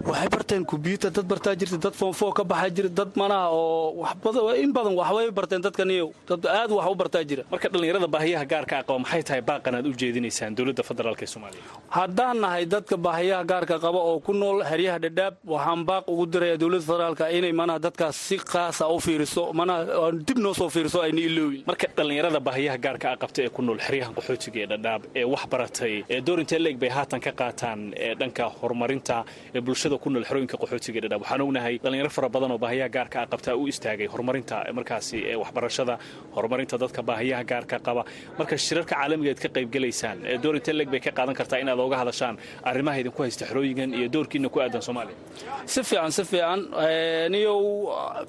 Waxay 0.09 0.29
barteen 0.35 0.61
kumbiyuutar 0.71 1.11
dad 1.17 1.25
bartaa 1.31 1.55
jirta 1.61 1.77
dad 1.87 1.95
foonfoo 2.01 2.31
ka 2.35 2.43
baxaa 2.51 2.69
jira 2.75 2.89
dad 2.99 3.11
manaha 3.15 3.47
oo 3.55 4.03
in 4.63 4.71
badan 4.75 4.93
waxbay 5.01 5.31
barteen 5.39 5.61
dadka 5.67 5.83
niyow. 5.87 6.11
Dad 6.29 6.43
aad 6.59 6.71
wax 6.77 6.85
u 6.91 6.95
bartaa 7.03 7.23
jira 7.29 7.43
marka 7.51 7.67
dhallinyarada 7.71 8.07
baahiyaha 8.17 8.45
gaarkaa 8.53 8.83
qaba 8.89 9.00
maxay 9.06 9.24
tahay 9.30 9.41
baaqan 9.51 9.75
aad 9.80 9.86
u 9.88 9.94
jeedinaysaan 10.01 10.56
dowladda 10.59 10.83
federaalk 10.89 11.21
ee 11.21 11.30
soomaaliya? 11.33 11.63
Haddaan 11.97 12.38
nahay 12.45 12.63
dadka 12.74 12.95
baahiyaha 13.07 13.44
gaarka 13.51 13.75
qaba 13.86 14.00
oo 14.09 14.19
ku 14.27 14.33
nool 14.41 14.59
xeryaha 14.71 14.97
dhadhaab 15.06 15.33
waxaan 15.53 15.81
baaq 15.89 16.03
ugu 16.13 16.25
diraya 16.33 16.57
dowladda 16.63 16.86
federaalka 16.89 17.25
inay 17.38 17.53
manaha 17.62 17.80
dadkaas 17.88 18.15
si 18.27 18.38
qaasa 18.53 18.86
u 18.95 19.00
fiiriso 19.06 19.44
manaha 19.59 20.12
dib 20.27 20.38
noo 20.45 20.53
soo 20.59 20.69
fiiriso 20.75 21.00
ayna 21.06 21.21
iloowin 21.30 21.63
marka 21.71 21.88
dhallinyarada 21.97 22.39
baahiyaha 22.50 22.77
gaarka 22.86 23.07
a 23.13 23.18
qabta 23.24 23.39
ee 23.45 23.50
ku 23.57 23.62
nool 23.68 23.80
xeryahan 23.88 24.13
qaxootiga 24.18 24.59
ee 24.63 24.68
dhadhaab 24.74 25.01
ee 25.19 25.25
wax 25.33 25.44
baratay 25.53 25.94
ee 26.15 26.21
door 26.27 26.39
intee 26.44 26.59
leeg 26.65 26.77
bay 26.83 26.89
haatan 26.97 27.19
ka 27.25 27.31
qaataan 27.42 27.80
ee 28.06 28.13
dhanka 28.21 28.45
horumarinta 28.59 29.18
ee 29.56 29.62
bulshada 29.68 29.97
ku 30.03 30.09
nool 30.13 30.25
xerooyinka 30.30 30.57
qaxootiga 30.63 30.97
ee 31.00 31.03
dhadhaab. 31.06 31.21
Waxaan 31.24 31.42
ognahay 31.47 31.75
dhallinyaro 31.83 32.09
fara 32.18 32.30
badan 32.35 32.51
oo 32.51 32.57
baahiyaha 32.66 32.90
gaarka 32.97 33.18
a 33.23 33.28
qabta 33.33 33.52
u 33.61 33.63
istaagay 33.73 34.07
horumarinta 34.13 34.56
markaasi 34.80 35.18
ee 35.31 35.35
waxbarashada 35.44 35.94
horumarinta 36.35 36.75
dadka 36.83 37.02
baahiyaha 37.09 37.44
gaarka 37.52 37.78
qaba. 37.87 38.04
Marka 38.40 38.56
shirarka 38.80 38.95
caalamiga 38.95 39.31
ad 39.36 39.40
ka 39.45 39.50
qaybgelaysaan 39.57 40.18
door 40.44 40.56
intee 40.59 40.74
leeg 40.80 40.90
bay 40.95 41.00
ka 41.07 41.12
qaadan 41.19 41.36
kartaa 41.40 41.59
inaad 41.64 41.80
ooga 41.86 41.98
hadashaan 42.02 42.36
arrimaha 42.71 42.98
idinku 43.04 43.21
haysta 43.26 43.45
xerooyinkan 43.52 43.94
iyo 44.00 44.07
doorkiina 44.16 44.50
ku 44.50 44.59
aadan 44.66 44.81
soomaaliya 44.81 45.16
si 45.74 45.81
fiican 45.90 46.12
si 46.18 46.24
fiican. 46.31 46.59
Niyow 47.33 47.59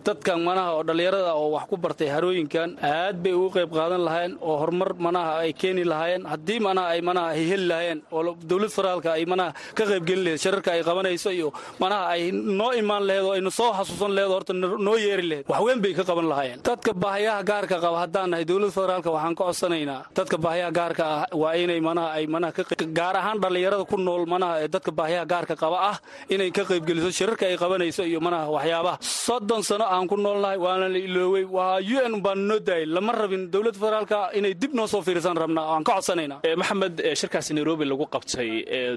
dadkan 0.06 0.38
manaha 0.48 0.70
oo 0.76 0.82
dhallinyarada 0.88 1.32
oo 1.40 1.48
wax 1.54 1.64
ku 1.70 1.76
bartay 1.76 2.08
harooyinkan 2.14 2.68
aad 2.82 3.16
bay 3.24 3.32
ugu 3.38 3.48
qayb 3.56 3.70
qaadan 3.78 4.02
lahaayeen 4.08 4.34
oo 4.48 4.56
horumar 4.62 4.90
manaha 5.06 5.32
ay 5.44 5.52
keeni 5.60 5.84
lahaayeen. 5.92 6.22
Haddii 6.32 6.58
manaha 6.66 6.88
ay 6.94 7.00
manaha 7.08 7.28
ay 7.34 7.42
heli 7.50 7.66
lahaayeen 7.70 8.00
oo 8.12 8.34
dowlad 8.50 8.70
federaalka 8.76 9.10
ay 9.18 9.24
manaha 9.32 9.50
ka 9.78 9.84
qaybgelin 9.90 10.24
laheyd 10.26 10.40
shirarka 10.44 10.70
ay 10.76 10.82
qabanayso 10.88 11.30
iyo 11.38 11.48
manaha 11.82 12.04
ay 12.14 12.22
noo 12.32 12.72
imaan 12.82 13.04
laheyd 13.10 13.24
oo 13.28 13.32
ayna 13.38 13.50
soo 13.60 13.70
xasuusan 13.78 14.12
laheyd 14.18 14.32
horta 14.36 14.52
noo 14.86 14.96
yeeri 15.06 15.24
laheyd 15.30 15.44
waxweyn 15.54 15.80
bay 15.84 15.92
ka 15.98 16.04
qaban 16.10 16.28
lahaayeen. 16.32 16.58
Dadka 16.70 16.92
baahiyaha 17.04 17.40
gaarka 17.50 17.76
qaba 17.84 17.96
haddaan 18.04 18.28
nahay 18.34 18.44
dowlad 18.52 18.72
federaalka 18.78 19.10
waxaan 19.16 19.34
ka 19.38 19.42
codsanaynaa 19.48 20.00
dadka 20.18 20.36
baahiyaha 20.44 20.72
gaarka 20.78 21.04
ah 21.16 21.24
waa 21.42 21.54
inay 21.62 21.80
manaha 21.88 22.08
ay 22.18 22.24
manaha 22.26 22.52
gaar 22.98 23.14
ahaan 23.20 23.38
dhallinyarada 23.42 23.84
ku 23.92 23.96
nool 24.06 24.24
manaha 24.34 24.54
ee 24.64 24.68
dadka 24.74 24.90
baahiyaha 25.00 25.26
gaarka 25.32 25.54
qaba 25.62 25.78
ah 25.90 25.96
inay 26.34 26.50
ka 26.58 26.62
qaybgeliso 26.70 27.10
shirarka 27.18 27.44
ay 27.50 27.56
qabanayso 27.62 28.02
iyo 28.10 28.20
manaha 28.26 28.46
waxyaabaha. 28.56 28.96
Soddon 29.26 29.62
sano 29.68 29.84
aan 29.94 30.06
ku 30.10 30.16
noolnahay 30.16 30.58
waana 30.66 30.86
la 30.94 30.98
iloowey 31.08 31.44
waa 31.56 31.78
u 31.80 31.96
n 32.10 32.14
baan 32.26 32.40
noo 32.48 32.58
daayay 32.68 32.86
lama 32.96 33.12
rabin 33.20 33.42
dowladda 33.52 33.78
federaalka 33.82 34.18
inay 34.38 34.54
dib 34.62 34.72
noo 34.78 34.86
soo 34.92 35.02
fiirisan 35.06 35.36
rabnaa 35.42 35.66
waan 35.72 35.84
ka 35.88 35.92
codsanaynaa. 35.98 36.38
Maxamed 36.62 36.96
shirkaasi 37.20 37.52
nairobi 37.58 37.84
lagu 37.92 38.06
qabtay 38.14 38.50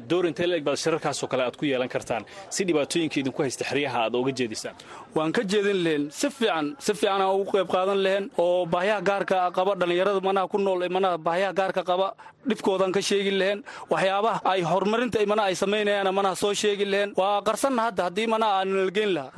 door 0.10 0.26
intee 0.30 0.48
leeg 0.52 0.64
baad 0.68 0.78
shirarkaasoo 0.84 1.28
kale 1.32 1.44
aad 1.48 1.56
ku 1.60 1.66
yeelan 1.72 1.90
kartaan. 1.96 2.24
Si 2.56 2.62
dhibaatooyinka 2.70 3.18
idinku 3.22 3.42
haysta 3.46 3.64
xeryaha 3.70 3.98
aad 4.06 4.14
ooga 4.20 4.32
jeedisaan. 4.40 4.76
Waan 5.18 5.32
ka 5.38 5.42
jeedin 5.54 5.80
lahayn 5.86 6.04
si 6.20 6.28
fiican 6.38 6.66
si 6.86 6.92
fiican 7.00 7.22
aan 7.26 7.34
ugu 7.40 7.52
qayb 7.58 7.68
qaadan 7.76 8.00
lahayn 8.06 8.26
oo 8.44 8.66
baahiyaha 8.74 9.02
gaarka 9.10 9.38
qaba 9.58 9.72
dhallinyarada 9.82 10.22
manaha 10.30 10.48
ku 10.54 10.58
nool 10.66 10.82
manaha 10.98 11.18
baahiyaha 11.34 11.54
gaarka 11.60 11.82
qaba 11.84 12.08
dhibkoodan 12.50 12.92
ka 12.94 13.02
sheegi 13.02 13.32
lahayn 13.42 13.60
waxyaabaha 13.90 14.40
ay 14.54 14.62
horumarinta 14.62 15.20
manaha 15.32 15.48
ay 15.52 15.56
samaynayaan 15.56 16.14
manaha 16.14 16.36
soo 16.36 16.54
sheegi 16.54 16.86
lahayn. 16.86 17.14
Waa 17.18 17.42
qarsanna 17.48 17.82
hadda 17.90 18.04
haddii 18.08 18.28
manaha 18.34 18.54
aan 18.62 18.70
nalgeyn 18.78 19.12
lahaa 19.18 19.32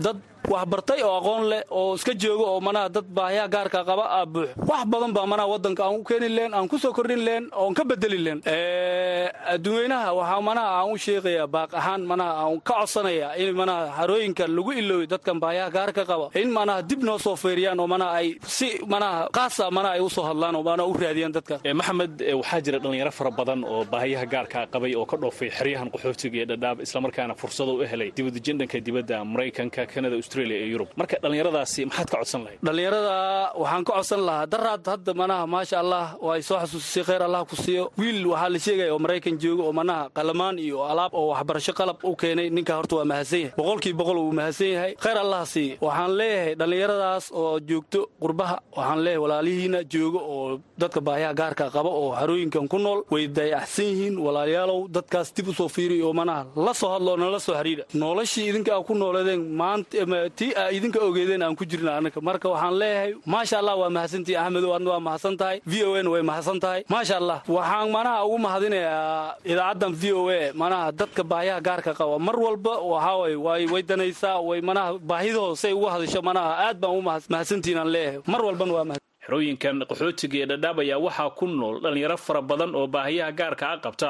dad 0.45 0.51
wax 0.53 0.65
bartay 0.69 1.01
oo 1.03 1.17
aqoon 1.19 1.43
leh 1.49 1.61
oo 1.69 1.95
iska 1.95 2.13
jooga 2.13 2.43
oo 2.45 2.59
manaha 2.61 2.89
dad 2.89 3.05
baahiyaha 3.17 3.47
gaarka 3.47 3.83
qaba 3.85 4.05
aa 4.17 4.25
buux. 4.25 4.49
Wax 4.69 4.85
badan 4.85 5.13
baa 5.13 5.25
manaha 5.25 5.47
waddanka 5.53 5.83
aan 5.85 5.95
u 5.99 6.03
keeni 6.03 6.29
leen 6.29 6.53
aan 6.53 6.67
ku 6.67 6.77
soo 6.77 6.91
kordhin 6.93 7.23
leen 7.25 7.49
oon 7.53 7.73
ka 7.73 7.83
bedeli 7.83 8.17
leen. 8.25 8.39
Adduweynaha 9.53 10.13
waxaa 10.13 10.41
manaha 10.41 10.69
aan 10.79 10.91
u 10.93 10.97
sheegayaa 10.97 11.47
baaq 11.47 11.73
ahaan 11.73 12.01
manaha 12.05 12.33
aan 12.45 12.59
ka 12.61 12.73
codsanayaa 12.79 13.35
in 13.37 13.55
manaha 13.55 13.89
harooyinka 13.97 14.47
lagu 14.47 14.71
ilooyo 14.73 15.07
dadkan 15.07 15.39
baahiyaha 15.39 15.69
gaarka 15.71 16.03
qaba. 16.05 16.29
In 16.35 16.49
manaha 16.51 16.81
dib 16.81 17.03
noo 17.03 17.17
soo 17.17 17.35
feeriyaan 17.35 17.79
oo 17.79 17.87
manaha 17.87 18.11
ay 18.21 18.37
si 18.47 18.67
manaha 18.87 19.29
qaasa 19.37 19.71
manaha 19.71 19.93
ay 19.97 20.01
u 20.01 20.09
hadlaan 20.09 20.55
oo 20.55 20.63
manaha 20.63 20.87
u 20.89 20.93
raadiyaan 20.93 21.31
dadkaas 21.33 21.61
maxamed 21.73 22.21
waxaa 22.41 22.61
jira 22.61 22.79
dhallinyaro 22.79 23.11
fara 23.11 23.31
badan 23.31 23.63
oo 23.63 23.83
baahiyaha 23.85 24.25
gaarkaa 24.25 24.65
qabay 24.73 24.95
oo 24.95 25.05
ka 25.05 25.17
dhoofay 25.17 25.49
xeryahan 25.49 25.89
qaxootiga 25.93 26.37
ee 26.41 26.45
dhadhaab 26.51 26.81
islamarkaana 26.85 27.33
fursado 27.35 27.71
u 27.81 27.83
helay 27.91 28.11
dibadejin 28.17 28.57
dhanka 28.59 28.79
dibadda 28.87 29.23
maraykanka 29.25 29.85
kanada 29.93 30.15
australia 30.35 30.57
iyo 30.59 30.67
yurub. 30.75 30.87
Marka 30.99 31.15
dhallinyaradaasi 31.23 31.85
maxaad 31.89 32.07
ka 32.11 32.17
codsan 32.19 32.41
lahayd? 32.45 32.59
Dhallinyarada 32.67 33.15
waxaan 33.61 33.83
ka 33.87 33.93
codsan 33.95 34.21
lahaa. 34.27 34.45
Daraad 34.53 34.83
hadda 34.91 35.13
manaha 35.13 35.45
maasha 35.47 35.79
allah 35.79 36.05
oo 36.19 36.35
soo 36.41 36.57
xasuusisay 36.59 37.03
khayr 37.07 37.21
allah 37.23 37.45
ku 37.47 37.55
siiyo. 37.55 37.91
Wiil 37.97 38.25
waxaa 38.27 38.49
la 38.49 38.59
sheegaya 38.59 38.91
oo 38.93 38.99
maraykan 38.99 39.37
jooga 39.39 39.63
oo 39.63 39.71
manaha 39.73 40.09
qalamaan 40.17 40.59
iyo 40.59 40.83
alaab 40.83 41.13
oo 41.13 41.27
waxbarasho 41.31 41.73
qalab 41.73 41.97
u 42.03 42.15
keenay. 42.15 42.49
Ninka 42.49 42.75
horta 42.75 42.95
waa 42.99 43.05
mahadsan 43.11 43.39
yahay. 43.39 43.53
Boqolkiiba 43.57 43.97
boqol 44.03 44.17
uu 44.19 44.31
mahadsan 44.39 44.67
yahay. 44.75 44.91
Khayr 45.03 45.17
allah 45.23 45.41
siiy 45.45 45.77
waxaan 45.81 46.11
leeyahay 46.19 46.53
dhallinyaradaas 46.59 47.25
oo 47.31 47.59
joogto 47.59 47.99
qurbaha. 48.21 48.57
Waxaan 48.75 48.99
leeyahay 49.05 49.21
walaalihiina 49.23 49.79
jooga 49.93 50.19
oo 50.19 50.59
dadka 50.77 50.99
baahiyaha 51.01 51.33
gaarka 51.39 51.65
qaba 51.75 51.89
oo 51.89 52.11
harooyinkan 52.19 52.67
ku 52.67 52.77
nool. 52.79 52.99
Way 53.11 53.27
dayaxsan 53.27 53.85
yihiin. 53.85 54.15
Walaalayaalow 54.25 54.87
dadkaas 54.91 55.31
dib 55.35 55.47
u 55.47 55.53
soo 55.53 55.69
fiiriy 55.69 56.01
oo 56.03 56.13
manaha 56.13 56.45
la 56.55 56.73
soo 56.73 56.91
hadloo 56.93 57.15
nala 57.17 57.39
soo 57.39 57.55
xidhiidha 57.55 57.83
noloshii 57.93 58.49
idinka 58.51 58.71
aa 58.75 58.83
ku 58.83 58.93
nooleedeen 58.93 59.41
maanta 59.61 59.97
tii 60.39 60.51
aa 60.61 60.69
idinka 60.77 60.99
ogeedeen 61.07 61.43
aan 61.45 61.55
ku 61.55 61.65
jirna 61.71 61.91
anaka 61.99 62.21
marka 62.21 62.47
waxaan 62.53 62.75
leeyahay 62.81 63.11
maasha 63.33 63.55
allah 63.61 63.75
waa 63.81 63.89
mahadsantihi 63.97 64.37
axmedow 64.43 64.71
adna 64.77 64.89
waa 64.95 65.03
mahadsan 65.07 65.37
tahay 65.41 65.57
v 65.65 65.73
o 65.89 65.93
n 66.03 66.07
way 66.13 66.21
mahadsan 66.31 66.59
tahay 66.65 66.81
maasha 66.93 67.15
allah 67.21 67.39
waxaan 67.57 67.89
manaha 67.97 68.25
ugu 68.27 68.37
mahadinayaa 68.47 69.35
idaacaddan 69.51 69.93
v 70.01 70.03
o 70.13 70.23
a 70.29 70.41
manaha 70.63 70.91
dadka 70.99 71.21
baahiyaha 71.31 71.61
gaarka 71.67 71.91
qaba. 71.99 72.15
Mar 72.27 72.35
walba 72.45 72.73
waxaaway 72.91 73.35
way 73.73 73.81
danaysaa 73.89 74.35
way 74.49 74.59
manaha 74.69 74.97
baahidooda 75.11 75.55
say 75.63 75.71
ugu 75.77 75.87
hadasho 75.93 76.21
manaha 76.29 76.51
aad 76.67 76.77
baan 76.83 76.97
u 76.97 77.01
mahadsantihiin 77.07 77.79
aan 77.83 77.89
leeyahay. 77.95 78.19
Mar 78.33 78.41
walbana 78.47 78.73
waa 78.77 78.85
mahad 78.89 79.01
xerooyinkan 79.25 79.75
qaxootiga 79.89 80.37
ee 80.43 80.47
dhadhaab 80.51 80.77
ayaa 80.85 80.99
waxaa 81.05 81.29
ku 81.39 81.45
nool 81.47 81.75
dhallinyaro 81.83 82.17
fara 82.25 82.41
badan 82.41 82.71
oo 82.79 82.87
baahiyaha 82.95 83.31
gaarka 83.39 83.65
a 83.73 83.77
qabta 83.85 84.09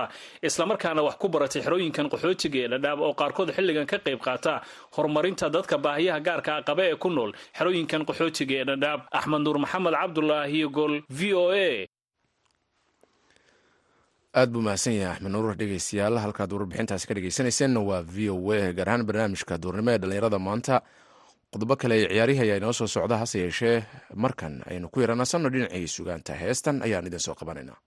islamarkaana 0.49 1.01
wax 1.07 1.15
ku 1.21 1.27
baratay 1.35 1.61
xerooyinkan 1.65 2.09
qaxootiga 2.13 2.59
ee 2.65 2.69
dhadhaab 2.73 2.99
oo 3.07 3.13
qaarkood 3.21 3.49
xilligan 3.57 3.85
ka 3.91 3.97
qayb 4.07 4.19
qaata 4.27 4.53
horumarinta 4.95 5.49
dadka 5.55 5.77
baahiyaha 5.87 6.19
gaarka 6.27 6.51
a 6.55 6.61
qaba 6.69 6.83
ee 6.91 6.95
ku 7.05 7.09
nool 7.17 7.31
xerooyinkan 7.57 8.01
qaxootiga 8.09 8.55
ee 8.61 8.65
dhadhaab 8.71 8.99
axmed 9.19 9.41
nuur 9.45 9.57
maxamed 9.65 9.93
cabdulaahi 10.01 10.61
gol 10.79 10.95
v 11.09 11.33
o 11.33 11.45
a. 11.51 11.87
Aad 14.39 14.49
buu 14.51 14.61
mahadsan 14.67 14.93
yahay 14.99 15.15
axmed 15.15 15.31
nuur 15.31 15.55
dhegeystayaal 15.59 16.17
halkaad 16.23 16.51
warbixintaasi 16.55 17.07
ka 17.07 17.13
dhegeysanayseena 17.17 17.79
waa 17.89 18.01
v 18.15 18.29
o 18.35 18.51
a 18.51 18.73
gaar 18.79 18.89
ahaan 18.89 19.05
barnaamijka 19.09 19.55
duurnimo 19.63 19.91
ee 19.95 19.97
dhallinyarada 20.01 20.39
maanta 20.47 20.75
qodobo 21.53 21.75
kale 21.81 21.95
ee 22.01 22.07
ciyaarihi 22.11 22.41
ayaa 22.45 22.59
inoo 22.61 22.73
soo 22.79 22.89
socda 22.95 23.15
hase 23.21 23.37
yeeshee 23.43 23.77
markan 24.23 24.53
aynu 24.71 24.87
ku 24.93 24.97
yaranasanno 25.03 25.47
dhinacii 25.53 25.87
sugaanta. 25.95 26.31
Heestan 26.41 26.77
ayaan 26.85 27.07
idin 27.09 27.23
soo 27.25 27.35
qabanaynaa 27.39 27.79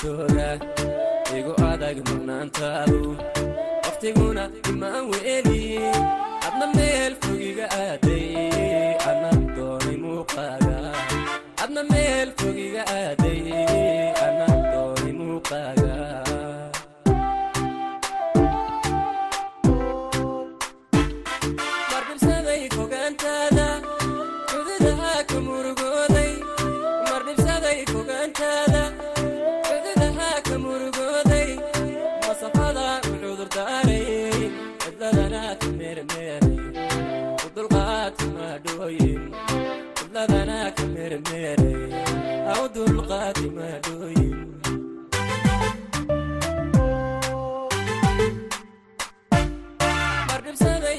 jooga 0.00 0.48
igu 1.38 1.52
adag 1.70 1.96
maqnaantaadu 2.08 3.00
wakhtiguna 3.84 4.44
imaan 4.70 5.04
weeli 5.12 5.60
adna 6.46 6.66
meel 6.76 7.12
fogiga 7.22 7.66
aaday 7.84 8.01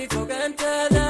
fogaantaada 0.09 1.02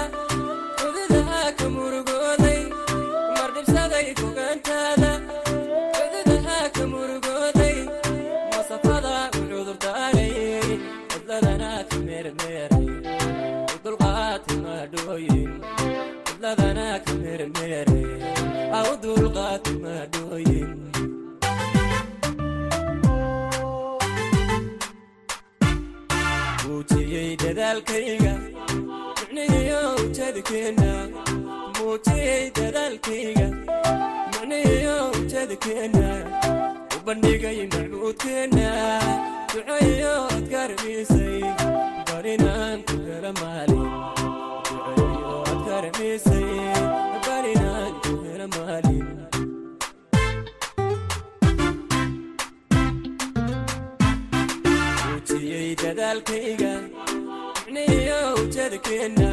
dadaalkayga 55.97 56.71
micnihiyo 57.65 58.19
ujeedkeenna 58.43 59.29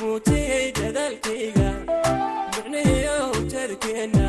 muujiyey 0.00 0.66
dadaalkayga 0.78 1.68
micnihiyo 2.56 3.16
ujeedkeenna 3.38 4.26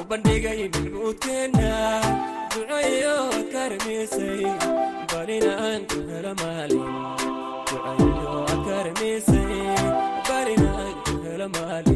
u 0.00 0.04
bandhigay 0.10 0.60
macbuudkeenna 0.74 1.68
duceeyo 2.54 3.16
ad 3.38 3.46
ka 3.52 3.62
ramiisay 3.72 4.40
barinaan 5.12 5.80
ku 5.90 5.98
hela 6.10 6.32
maalin 6.40 6.88
duceeyo 7.68 8.32
ad 8.52 8.60
ka 8.68 8.76
ramiisay 8.86 9.54
barinaan 10.28 10.92
ku 11.04 11.12
hela 11.26 11.46
maalin 11.56 11.95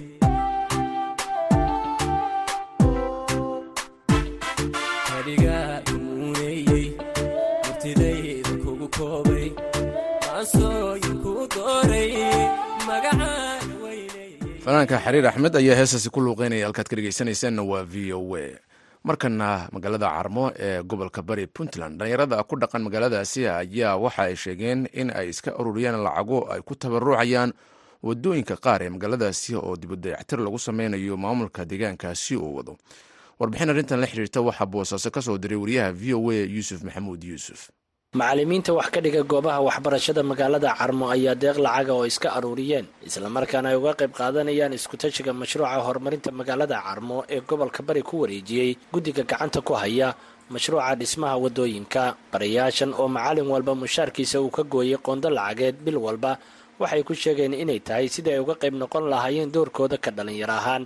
fanaanka 14.63 14.97
xariir 15.03 15.25
axmed 15.29 15.55
ayaa 15.55 15.75
heestaasi 15.79 16.09
ku 16.13 16.19
luuqeynaya 16.21 16.65
halkaad 16.67 16.87
ka 16.89 16.95
dhegeysanaysaanna 16.97 17.63
waa 17.63 17.83
v 17.83 18.13
o 18.13 18.35
a. 18.37 18.45
Markana 19.03 19.67
magaalada 19.71 20.07
carmo 20.09 20.51
ee 20.55 20.81
gobolka 20.83 21.21
bari 21.21 21.47
puntland 21.47 21.97
dhalinyarada 21.99 22.43
ku 22.43 22.55
dhaqan 22.61 22.81
magaaladaasi 22.85 23.47
ayaa 23.47 23.97
waxa 23.97 24.23
ay 24.29 24.35
sheegeen 24.35 24.87
in 24.93 25.09
ay 25.09 25.29
iska 25.29 25.57
ururiyaan 25.57 26.03
lacago 26.03 26.45
ay 26.53 26.61
ku 26.61 26.75
tabarucayaan 26.75 27.53
waddooyinka 28.03 28.55
qaar 28.61 28.83
ee 28.85 28.89
magaaladaasi 28.89 29.55
oo 29.55 29.75
dibudayactir 29.77 30.39
lagu 30.39 30.59
sameynayo 30.59 31.17
maamulka 31.17 31.65
deegaankaasi 31.65 32.35
uu 32.37 32.55
wado. 32.55 32.77
Warbixin 33.39 33.69
arrintan 33.69 33.99
la 33.99 34.05
xiriirta 34.07 34.41
waxaa 34.41 34.65
boosaaso 34.69 35.09
ka 35.11 35.21
soo 35.21 35.37
diray 35.37 35.57
wariyaha 35.57 35.91
v 35.91 36.13
o 36.13 36.29
a 36.29 36.45
yuusuf 36.45 36.83
maxamuud 36.85 37.23
yuusuf 37.23 37.69
macallimiinta 38.21 38.75
wax 38.75 38.91
ka 38.91 38.99
dhiga 38.99 39.23
goobaha 39.23 39.63
waxbarashada 39.63 40.19
magaalada 40.19 40.75
carmo 40.75 41.07
ayaa 41.15 41.31
deeq 41.31 41.55
lacaga 41.63 41.95
oo 41.95 42.03
iska 42.03 42.27
aruuriyeen 42.35 42.83
islamarkaana 43.07 43.71
ay 43.71 43.79
uga 43.79 43.95
qayb 43.95 44.11
qaadanayaan 44.11 44.75
iskutashiga 44.75 45.31
mashruuca 45.31 45.79
horumarinta 45.79 46.27
magaalada 46.35 46.75
carmo 46.83 47.23
ee 47.31 47.39
gobolka 47.39 47.79
bari 47.87 48.03
ku 48.03 48.19
wareejiyey 48.27 48.75
guddiga 48.91 49.23
gacanta 49.23 49.63
ku 49.63 49.79
haya 49.79 50.11
mashruuca 50.51 50.91
dhismaha 50.99 51.39
waddooyinka 51.39 52.03
barayaashan 52.35 52.91
oo 52.99 53.07
macallin 53.07 53.47
walba 53.47 53.79
mushaarkiisa 53.79 54.43
uu 54.43 54.51
ka 54.51 54.63
gooyay 54.67 54.99
qondo 54.99 55.31
lacageed 55.31 55.79
bil 55.79 55.95
walba 56.03 56.35
waxay 56.83 57.07
ku 57.07 57.15
sheegeen 57.15 57.55
inay 57.55 57.79
tahay 57.79 58.11
sidii 58.11 58.35
ay 58.35 58.43
uga 58.43 58.59
qayb 58.59 58.75
noqon 58.75 59.07
lahaayeen 59.07 59.55
doorkooda 59.55 59.95
ka 59.95 60.11
dhallinyaro 60.11 60.51
ahaan 60.59 60.83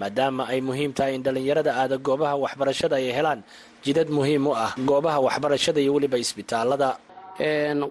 maadaama 0.00 0.42
ay 0.52 0.60
muhiim 0.68 0.92
tahay 0.98 1.12
in 1.18 1.22
dhallinyarada 1.26 1.70
aada 1.82 1.96
goobaha 2.08 2.34
waxbarashada 2.44 2.94
ay 3.00 3.06
helaan 3.18 3.40
jidad 3.84 4.08
muhiim 4.18 4.44
u 4.50 4.52
ah 4.64 4.72
goobaha 4.90 5.18
waxbarashada 5.26 5.78
iyo 5.84 5.92
weliba 5.96 6.16
isbitaalada 6.24 6.88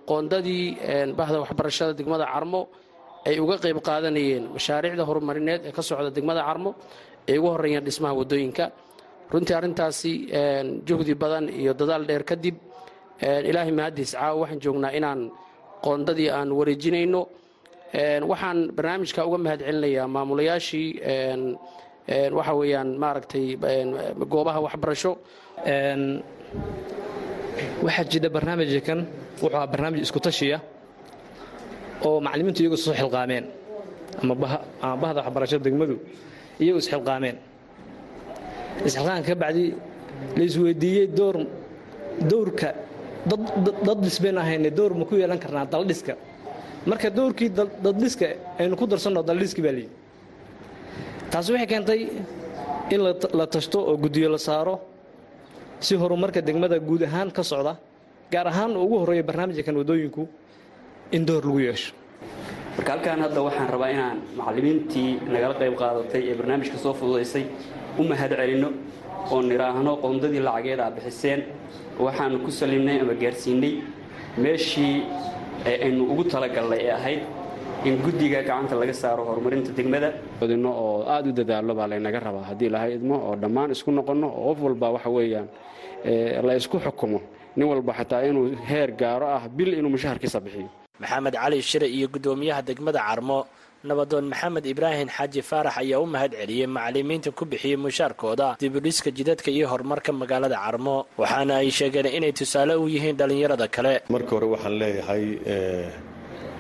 qoondadii 0.10 0.66
bahda 1.20 1.38
waxbarashada 1.44 1.92
degmada 2.00 2.26
carmo 2.34 2.62
ay 3.28 3.36
uga 3.44 3.56
qayb 3.64 3.78
qaadanayeen 3.88 4.44
mashaariicda 4.56 5.04
horumarineed 5.10 5.62
ee 5.68 5.72
ka 5.78 5.82
socda 5.90 6.10
degmada 6.18 6.42
carmo 6.48 6.72
ay 7.30 7.36
ugu 7.40 7.50
horeeyeen 7.56 7.84
dhismaha 7.88 8.14
waddooyinka 8.20 8.66
runtii 9.32 9.56
arrintaasi 9.60 10.12
juhdi 10.88 11.14
badan 11.22 11.46
iyo 11.62 11.72
dadaal 11.80 12.04
dheer 12.10 12.24
kadib 12.32 12.56
ilaahay 13.50 13.74
mahadiis 13.80 14.12
caawa 14.16 14.36
waxaan 14.44 14.60
joognaa 14.64 14.92
inaan 15.00 15.22
qoondadii 15.86 16.30
aan 16.38 16.50
wareejinayno. 16.60 17.22
Waxaan 18.32 18.60
barnaamijka 18.78 19.22
uga 19.30 19.38
mahad 19.46 19.60
celinayaa 19.68 20.08
maamulayaashii 20.16 20.90
waxa 22.08 22.54
weeyaan 22.60 22.90
maaragtay 23.04 23.46
goobaha 24.32 24.60
waxbarasho 24.66 25.12
waxaa 27.86 28.06
jira 28.12 28.30
barnaamijkan 28.36 29.00
wuxuu 29.42 29.56
ahaa 29.58 29.68
barnaamij 29.72 30.02
isku 30.06 30.20
tashiya 30.20 30.58
oo 32.08 32.20
macallimiintu 32.26 32.62
iyagu 32.64 32.78
soo 32.78 32.94
xilqaameen 33.00 33.46
ama 34.24 34.34
bahda 35.02 35.20
waxbarashada 35.26 35.64
degmadu 35.68 35.96
iyagu 36.64 36.80
isxilqaameen 36.84 37.38
isxilqaanka 38.88 39.28
ka 39.28 39.36
bacdi 39.44 39.66
la 40.38 40.44
isweydiiyey 40.50 41.08
door 41.18 41.36
dowrka 42.30 42.70
dad 43.88 44.00
dhisbayn 44.04 44.38
ahayne 44.38 44.70
dowr 44.78 44.94
ma 45.00 45.06
ku 45.06 45.16
yeelan 45.20 45.40
karnaa 45.40 45.66
daldhiska? 45.74 46.14
Marka 46.90 47.10
dowrkii 47.10 47.50
daddhiska 47.86 48.28
aynu 48.60 48.76
ku 48.80 48.86
darsanno 48.88 49.22
daldhiski 49.24 49.62
baa 49.66 49.76
liyi 49.78 49.90
taasi 51.32 51.52
waxay 51.54 51.68
keentay 51.72 52.02
in 52.94 53.00
la 53.40 53.46
tashto 53.48 53.80
oo 53.90 53.98
guddiyo 53.98 54.30
la 54.30 54.38
saaro 54.38 54.76
si 55.80 55.96
horumarka 55.96 56.42
degmada 56.42 56.80
guud 56.80 57.04
ahaan 57.04 57.30
ka 57.32 57.44
socda 57.44 57.74
gaar 58.32 58.48
ahaan 58.48 58.78
ugu 58.78 58.96
horreeya 59.02 59.24
barnaamijkan 59.24 59.76
wadooyinku 59.82 60.28
in 61.12 61.26
door 61.26 61.42
lagu 61.44 61.60
yeesho. 61.60 61.94
Marka 62.78 62.92
halkaan 62.94 63.20
hadda 63.26 63.42
waxaan 63.48 63.70
rabaa 63.74 63.90
inaan 63.96 64.18
macallimiintii 64.38 65.10
nagala 65.34 65.54
qayb 65.62 65.76
qaadatay 65.82 66.22
ee 66.32 66.36
barnaamijka 66.40 66.78
soo 66.84 66.94
fududaysay 67.00 67.44
u 68.00 68.04
mahad 68.04 68.32
celinno 68.40 68.70
oo 69.32 69.42
nidhaahno 69.42 69.92
qoondadii 70.04 70.40
lacageed 70.48 70.80
aa 70.80 70.92
bixiseen. 70.96 71.40
Waxaanu 72.06 72.36
ku 72.46 72.52
salimnay 72.52 72.98
ama 73.04 73.14
gaarsiinay 73.24 73.74
meeshii 74.44 74.96
aynu 75.66 76.04
ugu 76.12 76.24
talagalnay 76.34 76.80
ee 76.88 76.92
ahayd 77.00 77.22
in 77.86 77.96
guddiga 78.04 78.40
gacanta 78.44 78.76
laga 78.82 78.94
saaro 79.02 79.24
horumarinta 79.30 79.72
degmada. 79.78 80.10
Odino 80.44 80.70
oo 80.84 81.04
aada 81.14 81.28
u 81.30 81.34
dadaallo 81.40 81.74
baa 81.80 81.88
laynaga 81.92 82.20
rabaa. 82.28 82.46
Haddii 82.50 82.70
lahay 82.76 82.92
idmo 82.98 83.16
oo 83.28 83.36
dhammaan 83.42 83.72
isku 83.76 83.90
noqonno 83.98 84.28
oo 84.28 84.52
qof 84.54 84.60
walba 84.66 84.88
waxa 84.96 85.10
weeyaan 85.18 85.48
la 86.48 86.54
isku 86.60 86.78
xukumo. 86.86 87.20
Nin 87.58 87.66
walba 87.72 87.92
xataa 88.00 88.22
inuu 88.30 88.46
heer 88.70 88.90
gaaro 89.02 89.28
ah 89.38 89.44
bil 89.58 89.72
inuu 89.80 89.92
mushaharkiisa 89.96 90.40
bixiyo. 90.46 90.70
Maxamed 91.02 91.34
cali 91.42 91.58
shire 91.70 91.88
iyo 91.98 92.08
guddoomiyaha 92.14 92.62
degmada 92.70 93.00
carmo 93.08 93.40
nabadoon 93.88 94.26
maxamed 94.32 94.66
ibraahim 94.74 95.08
xaaji 95.18 95.42
faarax 95.50 95.76
ayaa 95.82 96.00
u 96.02 96.06
mahad 96.14 96.32
celiyey 96.42 96.68
macallimiinta 96.76 97.30
ku 97.38 97.44
bixiyey 97.52 97.78
mushaarkooda 97.86 98.48
dibudhiska 98.62 99.10
jidadka 99.18 99.50
iyo 99.58 99.66
horumarka 99.72 100.12
magaalada 100.22 100.58
carmo. 100.66 100.96
Waxaana 101.22 101.54
ay 101.62 101.70
sheegeen 101.78 102.08
inay 102.18 102.34
tusaale 102.40 102.74
u 102.76 102.86
yihiin 102.94 103.16
dhallinyarada 103.20 103.68
kale. 103.76 103.94
Marka 104.14 104.32
hore 104.36 104.48
waxaan 104.54 104.76
leeyahay 104.82 105.24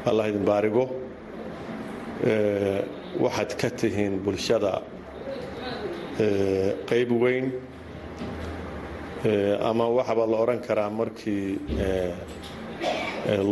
allah 0.09 0.25
idin 0.29 0.45
baarigo 0.49 0.83
waxaad 2.25 3.51
ka 3.61 3.69
tihiin 3.69 4.19
bulshada 4.25 4.81
qayb 6.89 7.11
weyn 7.21 7.51
ama 9.69 9.85
waxaba 9.97 10.25
la 10.31 10.37
odhan 10.43 10.59
karaa 10.67 10.89
markii 10.89 11.59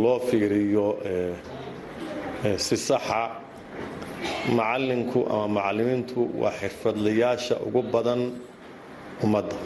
loo 0.02 0.18
fiiriyo 0.28 0.86
si 2.56 2.76
saxa. 2.76 3.42
Macallinku 4.56 5.26
ama 5.30 5.48
macallimiintu 5.48 6.20
waa 6.40 6.50
xirfadlayaasha 6.60 7.56
ugu 7.66 7.82
badan 7.82 8.20
ummadda. 9.24 9.56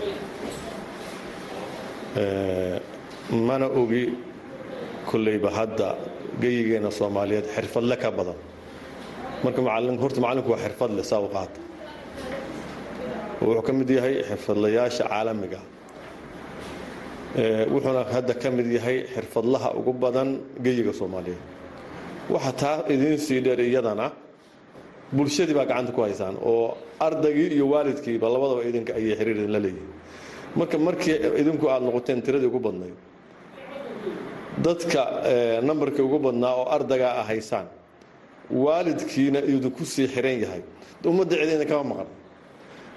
Mana 3.49 3.67
ogi 3.81 4.05
kolleyba 5.09 5.51
hadda 5.59 5.89
geyigeenna 6.41 6.91
soomaaliyeed 6.91 7.47
xirfadle 7.55 7.97
ka 8.03 8.11
badan 8.11 8.39
marka 9.45 9.61
horta 10.03 10.21
macallinku 10.21 10.51
waa 10.53 10.59
xirfadle 10.65 11.03
saa 11.11 11.21
u 11.21 11.29
qaata 11.35 11.61
wuxuu 13.43 13.63
ka 13.67 13.73
mid 13.73 13.89
yahay 13.97 14.15
xirfadlayaasha 14.29 15.05
caalamiga. 15.09 15.61
Wuxuuna 17.73 18.05
hadda 18.15 18.35
ka 18.43 18.49
mid 18.51 18.67
yahay 18.77 18.97
xirfadlaha 19.15 19.69
ugu 19.79 19.93
badan 20.03 20.29
geyiga 20.65 20.93
soomaaliyeed. 20.93 21.41
Waxa 22.31 22.53
taa 22.61 22.77
idiin 22.93 23.19
sii 23.19 23.41
dheer 23.45 23.61
iyadana 23.61 24.07
bulshadii 25.17 25.55
baa 25.59 25.65
gacanta 25.71 25.93
ku 25.93 26.01
haysaan 26.03 26.37
oo 26.51 26.77
ardaygii 27.01 27.49
iyo 27.57 27.67
waalidkiiba 27.73 28.27
labadaba 28.35 28.63
idinka 28.69 28.93
ayay 28.99 29.15
xiriir 29.19 29.37
idinla 29.43 29.59
leeyihiin 29.65 29.91
marka 30.59 30.77
markii 30.87 31.17
idinku 31.41 31.67
aad 31.73 31.83
noqoteen 31.87 32.21
tiradii 32.23 32.47
ugu 32.53 32.61
badnayd 32.67 32.95
dadka 34.67 35.01
nambarkii 35.69 36.05
ugu 36.09 36.19
badnaa 36.27 36.55
oo 36.61 36.67
ardaygaa 36.77 37.23
haysaan 37.31 37.67
waalidkiina 38.53 39.39
idinku 39.41 39.85
sii 39.85 40.07
xiran 40.09 40.37
yahay. 40.43 40.63
Ummadda 41.05 41.35
cid 41.41 41.51
idinkama 41.57 41.85
maqan. 41.93 42.09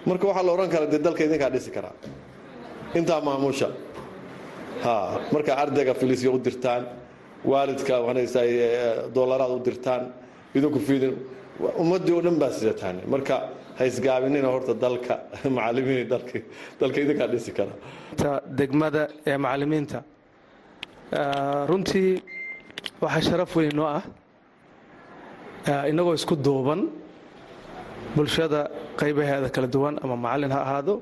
Marka 0.06 0.28
waxaa 0.28 0.44
la 0.48 0.52
odhan 0.56 0.70
karaa 0.74 0.92
dee 0.92 1.00
dalka 1.00 1.24
idinkaa 1.24 1.50
dhisi 1.56 1.72
karaa 1.72 1.96
intaa 2.96 3.22
maamusha. 3.22 3.70
Ha 4.84 4.94
marka 5.32 5.52
ardayga 5.64 5.94
filisya 5.94 6.30
u 6.32 6.40
dirtaan 6.40 6.84
waalidka 7.46 7.94
doolaraad 9.16 9.52
u 9.58 9.60
dirtaan 9.68 10.04
idinku 10.56 10.80
fiidin. 10.80 11.14
Ummaddii 11.82 12.14
oo 12.14 12.22
dhan 12.22 12.38
baa 12.42 12.52
sidataan. 12.52 13.02
Marka 13.08 13.36
haysgaabinina 13.80 14.48
horta 14.48 14.74
dalka 14.74 15.14
macalimiin 15.58 16.08
dalka 16.80 16.98
idinkaa 17.06 17.28
dhisi 17.34 17.52
kara. 17.58 17.74
Degmada 18.60 19.08
ee 19.26 19.38
macallimiinta 19.38 20.04
runtii 21.70 22.22
waxaa 23.02 23.22
sharaf 23.28 23.56
weyn 23.56 23.76
noo 23.76 23.86
ah 23.86 24.04
innagoo 25.90 26.14
isku 26.20 26.36
duuban 26.36 26.82
bulshada 28.16 28.70
qaybaheeda 29.00 29.50
kala 29.56 29.68
duwan 29.68 29.96
ama 30.04 30.16
macallin 30.18 30.52
ha 30.52 30.60
ahaado 30.68 31.02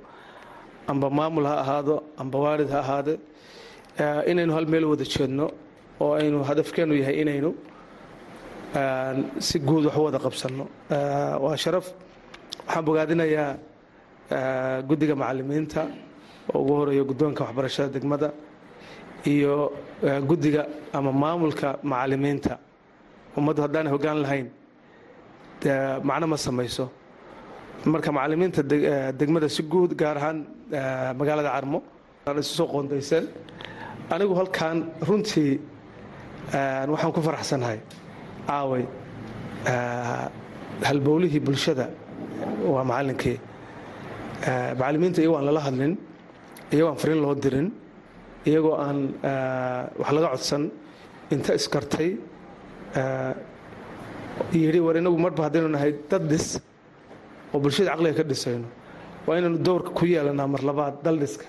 amba 0.91 1.07
maamul 1.09 1.45
ha 1.49 1.55
ahaado 1.63 1.95
amba 2.21 2.37
waalid 2.45 2.69
ha 2.69 2.79
ahaade 2.85 3.13
inaynu 4.31 4.53
hal 4.57 4.65
meel 4.71 4.85
wada 4.91 5.03
jeedno 5.13 5.45
oo 6.03 6.13
aynu 6.19 6.43
hadafkeennu 6.49 6.93
yahay 7.01 7.15
inaynu 7.23 7.51
si 9.39 9.59
guud 9.59 9.85
wax 9.85 9.95
u 9.97 10.03
wada 10.07 10.19
qabsanno. 10.25 10.65
Waa 11.43 11.55
sharaf. 11.63 11.87
Waxaan 12.67 12.83
bogaadinayaa 12.87 13.49
guddiga 14.89 15.15
macallimiinta 15.21 15.81
oo 16.53 16.59
ugu 16.61 16.73
horreeya 16.79 17.03
guddoonka 17.09 17.41
waxbarashada 17.45 17.89
degmada 17.95 18.29
iyo 19.33 19.73
guddiga 20.29 20.61
ama 20.93 21.11
maamulka 21.11 21.67
macallimiinta 21.83 22.53
ummaddu 23.37 23.61
haddaanay 23.65 23.91
hoggaan 23.95 24.17
lahayn 24.25 24.47
macno 26.09 26.25
ma 26.27 26.37
samayso. 26.37 26.85
Marka 27.85 28.11
macallimiinta 28.11 28.61
degmada 29.19 29.47
si 29.49 29.61
guud 29.63 29.91
gaar 30.01 30.17
ahaan 30.17 30.37
magaalada 31.19 31.49
carmo 31.55 31.79
isu 32.41 32.53
soo 32.57 32.67
qoondayseen 32.73 33.25
anigu 34.13 34.33
halkan 34.39 34.77
runtii 35.07 35.59
waxaan 36.93 37.11
ku 37.15 37.21
faraxsanahay. 37.27 37.79
Caaway 38.47 38.83
halbowlihii 40.87 41.39
bulshada 41.47 41.85
waa 42.73 42.83
macallinkii. 42.91 43.37
Macallimiinta 44.79 45.19
iyagoo 45.21 45.37
aan 45.39 45.45
lala 45.49 45.61
hadlin 45.67 45.93
iyagoo 46.73 46.89
aan 46.91 46.97
fariin 47.01 47.21
loo 47.23 47.35
dirin 47.43 47.67
iyagoo 48.49 48.75
aan 48.85 48.97
wax 50.01 50.09
laga 50.15 50.27
codsan 50.33 50.63
inta 51.33 51.51
iskartay 51.59 52.09
yidhi 54.53 54.79
war 54.85 54.95
inagu 55.01 55.17
marba 55.25 55.41
haddaynu 55.45 55.69
nahay 55.75 55.91
dad 56.11 56.23
dhis 56.31 56.47
oo 57.53 57.59
bulshada 57.63 57.91
caqliga 57.91 58.15
ka 58.19 58.23
dhisayno 58.31 58.67
waa 59.27 59.37
inaynu 59.39 59.57
dowrka 59.67 59.89
ku 59.97 60.05
yeelanaa 60.05 60.47
mar 60.53 60.61
labaad 60.69 60.95
dal 61.05 61.17
dhiska 61.23 61.45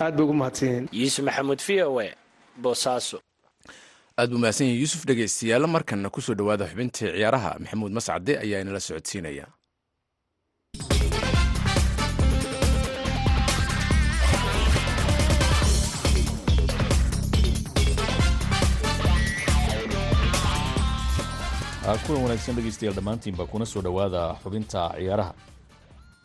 aad 0.00 0.14
bay 0.16 0.24
ugu 0.24 0.34
mahadsan 0.40 0.68
yihiin 0.68 0.88
yuusuf 0.92 1.24
maxamuud 1.28 1.60
v 1.66 1.82
o 1.82 2.00
e 2.02 2.08
boosaaso. 2.62 3.18
Aad 4.18 4.28
buu 4.30 4.38
mahadsan 4.38 4.66
yahay 4.66 4.80
yuusuf 4.82 5.02
dhegaystayaal 5.08 5.66
markanna 5.66 6.10
ku 6.10 6.20
soo 6.20 6.34
dhowaada 6.34 6.66
xubintii 6.70 7.10
ciyaaraha. 7.14 7.50
Maxamuud 7.62 7.92
mascade 7.92 8.32
ayaa 8.44 8.60
inala 8.62 8.80
socodsiinaya 8.80 9.46
kulan 21.84 22.22
wanaagsan 22.24 22.54
dhegeystayaal 22.56 22.94
dhammaantiinba 22.98 23.44
kuna 23.46 23.64
soo 23.66 23.82
dhowaada 23.82 24.22
xubinta 24.42 24.82
ciyaaraha. 24.96 25.32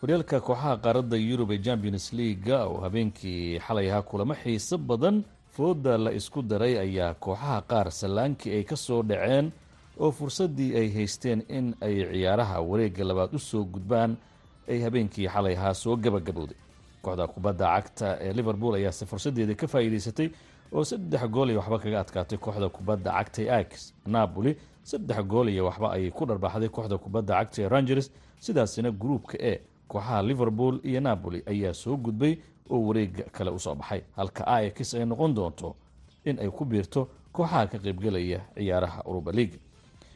Horyaalka 0.02 0.38
kooxaha 0.48 0.74
qaaradda 0.84 1.18
yurub 1.30 1.52
ee 1.52 1.60
champions 1.68 2.14
leaga 2.14 2.58
oo 2.70 2.80
habeenkii 2.86 3.60
xalay 3.66 3.88
ahaa 3.92 4.02
kulamo 4.10 4.34
xiiso 4.44 4.78
badan 4.78 5.24
fooda 5.56 5.98
la 5.98 6.12
isku 6.20 6.42
daray 6.42 6.74
ayaa 6.80 7.14
kooxaha 7.14 7.62
qaar 7.72 7.88
sallaankii 7.92 8.52
ay 8.58 8.64
ka 8.64 8.76
soo 8.76 9.04
dhaceen 9.04 9.52
oo 10.00 10.12
fursaddii 10.12 10.72
ay 10.80 10.88
haysteen 10.96 11.44
in 11.50 11.76
ay 11.82 11.96
ciyaaraha 12.12 12.62
wareegga 12.62 13.04
labaad 13.04 13.34
u 13.36 13.40
soo 13.40 13.64
gudbaan 13.64 14.16
ay 14.70 14.80
habeenkii 14.82 15.28
xalay 15.28 15.56
ahaa 15.58 15.74
soo 15.74 15.96
gabagabowday. 15.98 16.58
Kooxda 17.02 17.28
kubadda 17.28 17.66
cagta 17.76 18.18
ee 18.22 18.34
liverpool 18.34 18.76
ayaase 18.80 19.06
fursaddeeda 19.06 19.56
ka 19.56 19.68
faa'iidaysatay 19.68 20.30
oo 20.72 20.84
saddex 20.84 21.24
gool 21.28 21.50
iyo 21.50 21.60
waxba 21.60 21.80
kaga 21.84 22.00
adkaatay 22.00 22.38
kooxda 22.38 22.70
kubadda 22.70 23.12
cagta 23.12 23.42
ee 23.44 23.52
ax 23.60 23.94
napoli 24.08 24.56
saddex 24.84 25.24
gool 25.28 25.50
iyo 25.50 25.66
waxba 25.66 25.92
ayay 25.94 26.12
ku 26.12 26.26
dharbaaxday 26.26 26.70
kooxda 26.70 26.98
kubadda 26.98 27.34
cagta 27.40 27.62
ee 27.62 27.70
rangers. 27.70 28.12
Sidaasina 28.40 28.92
gruupka 28.92 29.38
e 29.38 29.62
kooxaha 29.88 30.22
liverpool 30.24 30.80
iyo 30.84 31.00
napoli 31.02 31.44
ayaa 31.46 31.74
soo 31.74 31.98
gudbay 31.98 32.38
oo 32.70 32.80
wareega 32.88 33.24
kale 33.32 33.50
u 33.52 33.60
soo 33.60 33.76
baxay. 33.76 34.02
Halka 34.16 34.48
ax 34.48 34.94
ay 34.94 35.06
noqon 35.06 35.34
doonto 35.34 35.76
in 36.26 36.40
ay 36.40 36.50
ku 36.50 36.66
biirto 36.66 37.08
kooxaha 37.32 37.68
ka 37.68 37.78
qaybgelaya 37.78 38.40
ciyaaraha 38.56 39.04
uruba 39.06 39.32
league. 39.32 39.60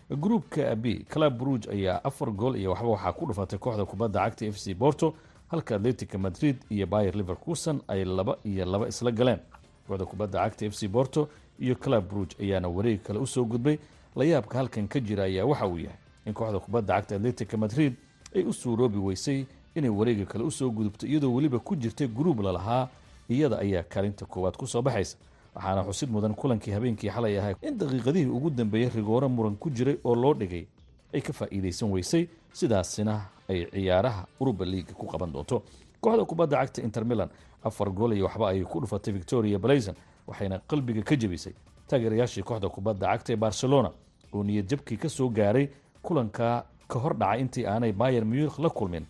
Gruupka 0.09 0.75
b 0.75 1.05
club 1.09 1.37
bruge 1.37 1.69
ayaa 1.71 2.01
afar 2.03 2.31
gool 2.31 2.55
iyo 2.55 2.71
waxba 2.71 2.87
waxaa 2.89 3.11
ku 3.13 3.25
dhufatay 3.25 3.59
kooxda 3.59 3.85
kubadda 3.85 4.19
cagta 4.19 4.45
f 4.45 4.57
c 4.59 4.73
borto 4.73 5.13
halka 5.47 5.75
atletica 5.75 6.17
madrid 6.17 6.55
iyo 6.69 6.87
bayer 6.87 7.15
liverkuson 7.15 7.81
ay 7.87 8.05
laba 8.05 8.37
iyo 8.45 8.65
laba 8.65 8.87
isla 8.87 9.11
galeen. 9.11 9.39
Kooxda 9.87 10.05
kubadda 10.05 10.39
cagta 10.43 10.65
f 10.65 10.75
c 10.75 10.87
borto 10.87 11.29
iyo 11.59 11.75
club 11.75 12.07
bruge 12.09 12.35
ayaana 12.39 12.67
wareeg 12.67 13.01
kale 13.01 13.19
u 13.19 13.27
soo 13.27 13.45
gudbay 13.45 13.77
layaabka 14.15 14.57
halkan 14.57 14.87
ka 14.87 14.99
jira 14.99 15.23
ayaa 15.23 15.45
waxa 15.45 15.67
uu 15.67 15.77
yahay 15.77 15.97
in 16.25 16.33
kooxda 16.33 16.59
kubadda 16.59 16.93
cagta 16.95 17.15
atletica 17.15 17.57
madrid 17.57 17.93
ay 18.35 18.43
u 18.43 18.53
suuroobi 18.53 18.97
weysay 18.97 19.45
inay 19.75 19.89
wareega 19.89 20.25
kale 20.25 20.43
u 20.43 20.51
soo 20.51 20.69
gudubto 20.71 21.07
iyadoo 21.07 21.33
weliba 21.35 21.59
ku 21.59 21.75
jirtay 21.75 22.07
gruub 22.07 22.39
lalahaa 22.41 22.87
iyada 23.29 23.59
ayaa 23.59 23.83
kaalinta 23.83 24.25
koowaad 24.25 24.55
ku 24.57 24.67
soo 24.67 24.81
baxaysa. 24.81 25.17
Waxaana 25.55 25.83
xusid 25.83 26.09
mudan 26.09 26.33
kulankii 26.35 26.71
habeenkii 26.73 27.09
xalay 27.09 27.39
ahay 27.39 27.55
in 27.61 27.77
daqiiqadihii 27.77 28.25
ugu 28.29 28.49
dambeeyey 28.49 28.89
rigooro 28.89 29.29
muran 29.29 29.55
ku 29.55 29.69
jiray 29.69 29.97
oo 30.03 30.15
loo 30.15 30.33
dhigay 30.33 30.65
ay 31.13 31.21
ka 31.21 31.33
faa'iidaysan 31.33 31.91
weysay 31.91 32.27
sidaasina 32.53 33.21
ay 33.49 33.65
ciyaaraha 33.71 34.25
uruba 34.39 34.65
liiga 34.65 34.93
ku 34.93 35.05
qaban 35.07 35.31
doonto. 35.33 35.63
Kooxda 36.01 36.25
kubadda 36.25 36.57
cagta 36.57 36.81
inter 36.81 37.05
milan 37.05 37.29
afar 37.63 37.89
gool 37.91 38.13
iyo 38.13 38.25
waxba 38.25 38.49
ayay 38.49 38.63
ku 38.65 38.79
dhufatay 38.81 39.13
victoria 39.13 39.59
blazon 39.59 39.95
waxayna 40.27 40.59
qalbiga 40.67 41.01
ka 41.03 41.15
jebisay 41.15 41.53
taageerayaashii 41.87 42.43
kooxda 42.43 42.69
kubadda 42.69 43.07
cagta 43.13 43.33
ee 43.33 43.35
barcelona 43.35 43.91
oo 44.33 44.43
niyad 44.43 44.67
jabkii 44.69 44.97
ka 44.97 45.09
soo 45.09 45.29
gaaray 45.29 45.67
kulanka 46.01 46.65
ka 46.87 46.99
hor 46.99 47.13
dhacay 47.17 47.41
intii 47.41 47.65
aanay 47.65 47.91
bayer 47.91 48.25
munikh 48.25 48.59
la 48.59 48.69
kulmin. 48.69 49.05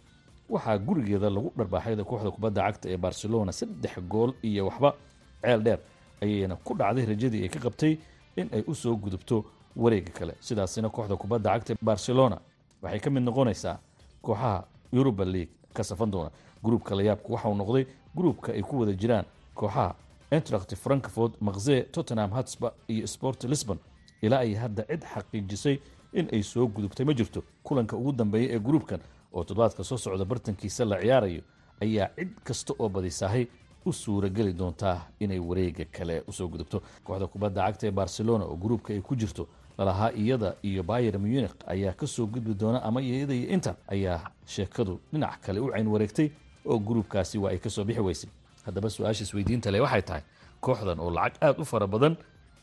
Waxaa 0.49 0.77
gurigeeda 0.77 1.29
lagu 1.29 1.51
dharbaaxay 1.57 1.95
kooxda 2.03 2.31
kubadda 2.31 2.62
cagta 2.62 2.89
ee 2.89 2.97
barcelona 2.97 3.51
saddex 3.51 3.99
gool 4.09 4.33
iyo 4.43 4.65
waxba 4.67 4.93
ceel 5.41 5.62
dheer 5.63 5.79
ayayna 6.21 6.55
ku 6.55 6.73
dhacday 6.75 7.05
rajadii 7.05 7.43
ay 7.43 7.49
ka 7.49 7.59
qabtay 7.59 7.97
in 8.36 8.47
ay 8.53 8.63
u 8.67 8.73
gudubto 8.97 9.45
wareega 9.75 10.12
kale. 10.12 10.33
Sidaasina 10.39 10.89
kooxda 10.89 11.15
kubadda 11.15 11.49
cagta 11.53 11.73
barcelona 11.81 12.38
waxay 12.81 12.99
ka 12.99 13.09
mid 13.09 13.23
noqonaysaa 13.23 13.77
kooxaha 14.21 14.63
yuruba 14.91 15.25
league 15.25 15.51
ka 15.73 15.83
safan 15.83 16.12
doona. 16.12 16.29
Gruubka 16.63 16.95
layaabku 16.95 17.33
waxauu 17.33 17.55
noqday 17.55 17.86
gruubka 18.15 18.51
ay 18.53 18.62
ku 18.62 18.79
wada 18.79 18.93
jiraan 18.93 19.25
kooxaha 19.55 19.95
entract 20.31 20.75
frankfort 20.75 21.33
makze 21.41 21.81
tottenham 21.91 22.31
hatsba 22.31 22.73
iyo 22.88 23.07
sport 23.07 23.43
lisbon 23.43 23.77
ilaa 24.25 24.39
ay 24.45 24.53
hadda 24.63 24.83
cid 24.89 25.03
xaqiijisay 25.13 25.75
in 26.19 26.25
ay 26.36 26.41
soo 26.43 26.67
gudubtay. 26.67 27.05
Ma 27.05 27.13
jirto 27.13 27.43
kulanka 27.63 27.95
ugu 27.97 28.12
dambeeya 28.12 28.55
ee 28.55 28.59
gruubkan 28.59 28.99
oo 29.33 29.43
toddobaadka 29.43 29.83
soo 29.83 29.97
socda 29.97 30.25
bartankiisa 30.25 30.86
la 30.86 30.97
ciyaarayo 31.03 31.41
ayaa 31.83 32.07
cid 32.17 32.29
kasta 32.47 32.73
oo 32.79 32.89
badisaahay 32.89 33.45
u 33.86 33.91
suurageli 33.93 34.53
doontaa 34.53 34.97
inay 35.19 35.39
wareega 35.39 35.86
kale 35.91 36.23
u 36.27 36.31
soo 36.31 36.47
gudubto. 36.47 36.81
Kooxda 37.03 37.27
kubadda 37.27 37.62
cagta 37.67 37.88
ee 37.88 37.91
barcelona 37.91 38.45
oo 38.45 38.55
gruubka 38.55 38.93
ay 38.93 39.01
ku 39.01 39.15
jirto 39.15 39.47
lalahaa 39.77 40.12
iyada 40.21 40.55
iyo 40.63 40.83
bayer 40.83 41.19
munikh 41.19 41.55
ayaa 41.67 41.93
ka 41.93 42.07
soo 42.07 42.25
gudbi 42.27 42.53
doona 42.53 42.79
ama 42.83 43.01
iyada 43.01 43.33
iyo 43.33 43.49
inter 43.55 43.75
ayaa 43.88 44.19
sheekadu 44.45 44.99
dhinac 45.12 45.41
kale 45.45 45.59
u 45.59 45.67
cayn 45.73 45.88
wareegtay 45.88 46.29
oo 46.65 46.79
gruubkaasi 46.79 47.38
waa 47.38 47.51
ay 47.51 47.57
ka 47.57 47.69
soo 47.69 47.83
bixi 47.83 48.01
weysay. 48.01 48.29
Haddaba 48.65 48.89
su'aasha 48.89 49.23
isweydiinta 49.23 49.71
le 49.71 49.79
waxay 49.81 50.01
tahay 50.01 50.21
kooxdan 50.62 50.99
oo 50.99 51.09
lacag 51.12 51.41
aada 51.43 51.59
u 51.62 51.65
fara 51.65 51.88
badan 51.88 52.15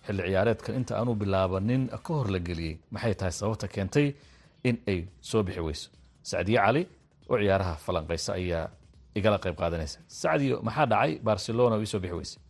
xilli 0.06 0.22
ciyaareedkan 0.28 0.74
inta 0.80 0.92
aanu 0.98 1.12
bilaabanin 1.20 1.82
ka 2.06 2.12
hor 2.18 2.28
la 2.34 2.38
geliyey 2.48 2.74
maxay 2.94 3.14
tahay 3.20 3.32
sababta 3.40 3.66
keentay 3.74 4.06
in 4.68 4.76
ay 4.92 4.98
soo 5.30 5.42
bixi 5.46 5.60
weyso? 5.68 5.88
Sacdiye 6.30 6.58
cali 6.64 6.82
oo 7.30 7.36
ciyaaraha 7.42 7.74
falanqaysa 7.86 8.30
ayaa 8.40 8.64
igala 9.18 9.38
qayb 9.44 9.56
qaadanaysa. 9.62 9.98
Sacdiyo 10.22 10.56
maxaa 10.66 10.86
dhacay? 10.92 11.12
Barcelona 11.28 11.74
oo 11.76 11.82
isoo 11.86 12.00
bixi 12.04 12.16
weysay. 12.20 12.40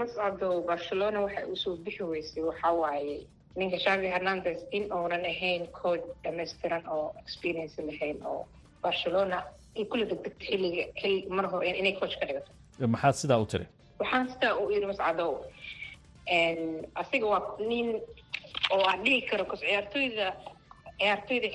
Mascado 0.00 0.48
barcelona 0.70 1.18
waxay 1.26 1.44
u 1.52 1.56
soo 1.62 1.76
bixi 1.84 2.02
weysay. 2.12 2.42
Waxaa 2.50 2.72
waaye 2.82 3.16
ninka 3.58 3.78
shavi 3.84 4.06
hernandes 4.14 4.60
in 4.76 4.84
uunan 4.92 5.24
ahayn 5.32 5.62
coach 5.80 6.04
dhammaystiran 6.24 6.82
oo 6.94 7.06
experience 7.22 7.74
lahayn 7.88 8.18
oo 8.30 8.40
barcelona 8.82 9.38
ay 9.78 9.84
kula 9.90 10.04
degdegto 10.10 10.44
xilliga 10.48 10.84
xilli 11.00 11.26
mar 11.36 11.46
hore 11.52 11.68
inay 11.80 11.94
coach 12.00 12.14
ka 12.20 12.24
dhigato. 12.28 12.50
Maxaad 12.94 13.14
sidaa 13.22 13.38
u 13.44 13.46
tiri? 13.52 13.66
Waxaan 14.00 14.26
sidaa 14.32 14.54
u 14.60 14.70
iri 14.76 14.86
mascadow 14.92 15.30
asiga 16.94 17.26
waa 17.26 17.56
nin 17.70 17.88
oo 18.74 18.82
aan 18.90 19.00
dhihi 19.04 19.22
karo 19.30 19.44
cos 19.50 19.60
ciyaartooyda 19.60 20.26
ciyaartooyda 20.98 21.48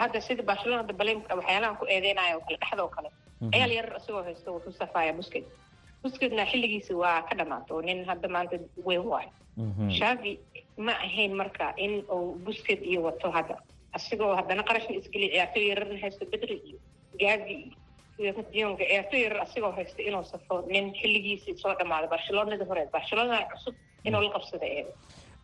hadda 0.00 0.20
sida 0.26 0.42
barcelona 0.50 0.80
hadda 0.82 0.94
bale 1.00 1.12
waxyaalahan 1.38 1.76
ku 1.80 1.84
eedeynayo 1.94 2.40
kale 2.46 2.58
dhexdoo 2.62 2.88
kale. 2.96 3.08
Ciyaal 3.52 3.72
yarar 3.78 3.96
isagoo 4.00 4.22
haysto 4.26 4.48
wuxuu 4.54 4.72
safaaya 4.80 5.12
busket 5.18 5.44
busketna 6.02 6.44
xilligiisa 6.50 6.92
waa 7.02 7.22
ka 7.28 7.34
dhamaata 7.38 7.70
oo 7.74 7.82
nin 7.88 8.04
hadda 8.10 8.28
maanta 8.28 8.56
weyn 8.86 9.04
waayo 9.12 9.30
shavi 9.98 10.32
ma 10.86 10.92
ahayn 11.06 11.32
marka 11.40 11.66
in 11.76 11.92
uu 12.16 12.34
busket 12.46 12.80
iyo 12.90 13.00
wato 13.02 13.30
hadda. 13.36 13.56
Asigoo 13.96 14.32
haddana 14.38 14.62
qarashna 14.68 14.96
isgeliya 15.00 15.30
ciyaartooy 15.32 15.66
yararna 15.70 15.98
haysto 16.04 16.24
bedri 16.32 16.56
iyo 16.68 16.78
gavi 17.20 17.56
iyo 18.20 18.32
dionga 18.52 18.84
ciyaartooy 18.90 19.20
yarar 19.24 19.40
asigoo 19.46 19.72
haysta 19.78 20.00
inuu 20.08 20.24
safo 20.32 20.54
nin 20.72 20.84
xilligiisii 21.00 21.54
soo 21.62 21.74
dhamaaday 21.78 22.08
barcelonadii 22.14 22.68
hore. 22.70 22.82
Barcelona 22.96 23.36
cusub 23.52 23.74
inuu 24.08 24.20
la 24.26 24.30
qabsada 24.36 24.66
eeda 24.66 24.90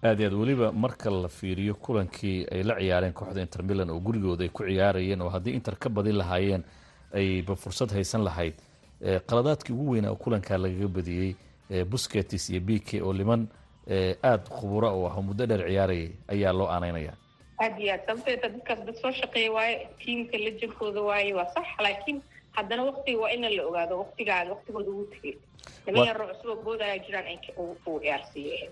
aad 0.04 0.20
i 0.20 0.24
aad 0.26 0.34
weliba 0.34 0.72
marka 0.72 1.10
la 1.10 1.28
fiiriyo 1.28 1.74
kulankii 1.74 2.46
ay 2.54 2.62
la 2.62 2.74
ciyaareen 2.80 3.12
kooxda 3.12 3.40
inter 3.40 3.62
milan 3.62 3.90
oo 3.90 4.00
gurigooda 4.00 4.44
ay 4.44 4.48
ku 4.50 4.62
ciyaarayeen 4.64 5.20
oo 5.22 5.28
haddii 5.28 5.54
inter 5.58 5.76
ka 5.76 5.88
badin 5.88 6.16
lahaayeen 6.22 6.62
ayba 7.14 7.56
fursad 7.56 7.90
haysan 7.92 8.24
lahayd 8.24 8.54
qaladaadkii 9.26 9.72
ugu 9.74 9.90
weynaa 9.92 10.10
oo 10.10 10.16
kulankaa 10.16 10.58
lagaga 10.58 10.88
badiyey 10.88 11.34
busketis 11.90 12.50
iyo 12.50 12.60
b 12.60 12.78
k 12.80 13.00
oo 13.02 13.12
liman 13.12 13.46
aada 14.22 14.44
khubura 14.56 14.88
oo 14.90 15.06
ah 15.06 15.16
oo 15.16 15.22
muddo 15.22 15.46
dheer 15.46 15.66
ciyaarayay 15.68 16.10
ayaa 16.28 16.52
loo 16.52 16.68
aaneynaya 16.74 17.12
aad 17.62 17.78
iyo 17.80 17.92
aad 17.94 18.02
sababteeta 18.06 18.48
dadkaas 18.48 18.80
dad 18.86 18.94
soo 19.02 19.12
shaqeeya 19.12 19.52
waaye 19.52 19.88
tiimka 20.04 20.38
lejankooda 20.38 21.00
waaye 21.00 21.34
waa 21.34 21.46
sax 21.54 21.66
laakiin 21.84 22.22
haddana 22.56 22.82
waktiga 22.84 23.18
waa 23.22 23.30
ina 23.36 23.48
la 23.56 23.62
ogaado 23.66 23.98
waktigaaga 23.98 24.50
waktigooda 24.54 24.90
ugu 24.90 25.04
tegay 25.12 25.34
niman 25.86 26.06
yaroo 26.08 26.26
cusuboo 26.32 26.62
boodaya 26.64 26.98
jiraan 26.98 27.38
uu 27.58 27.98
ciyaarsiiye 28.00 28.70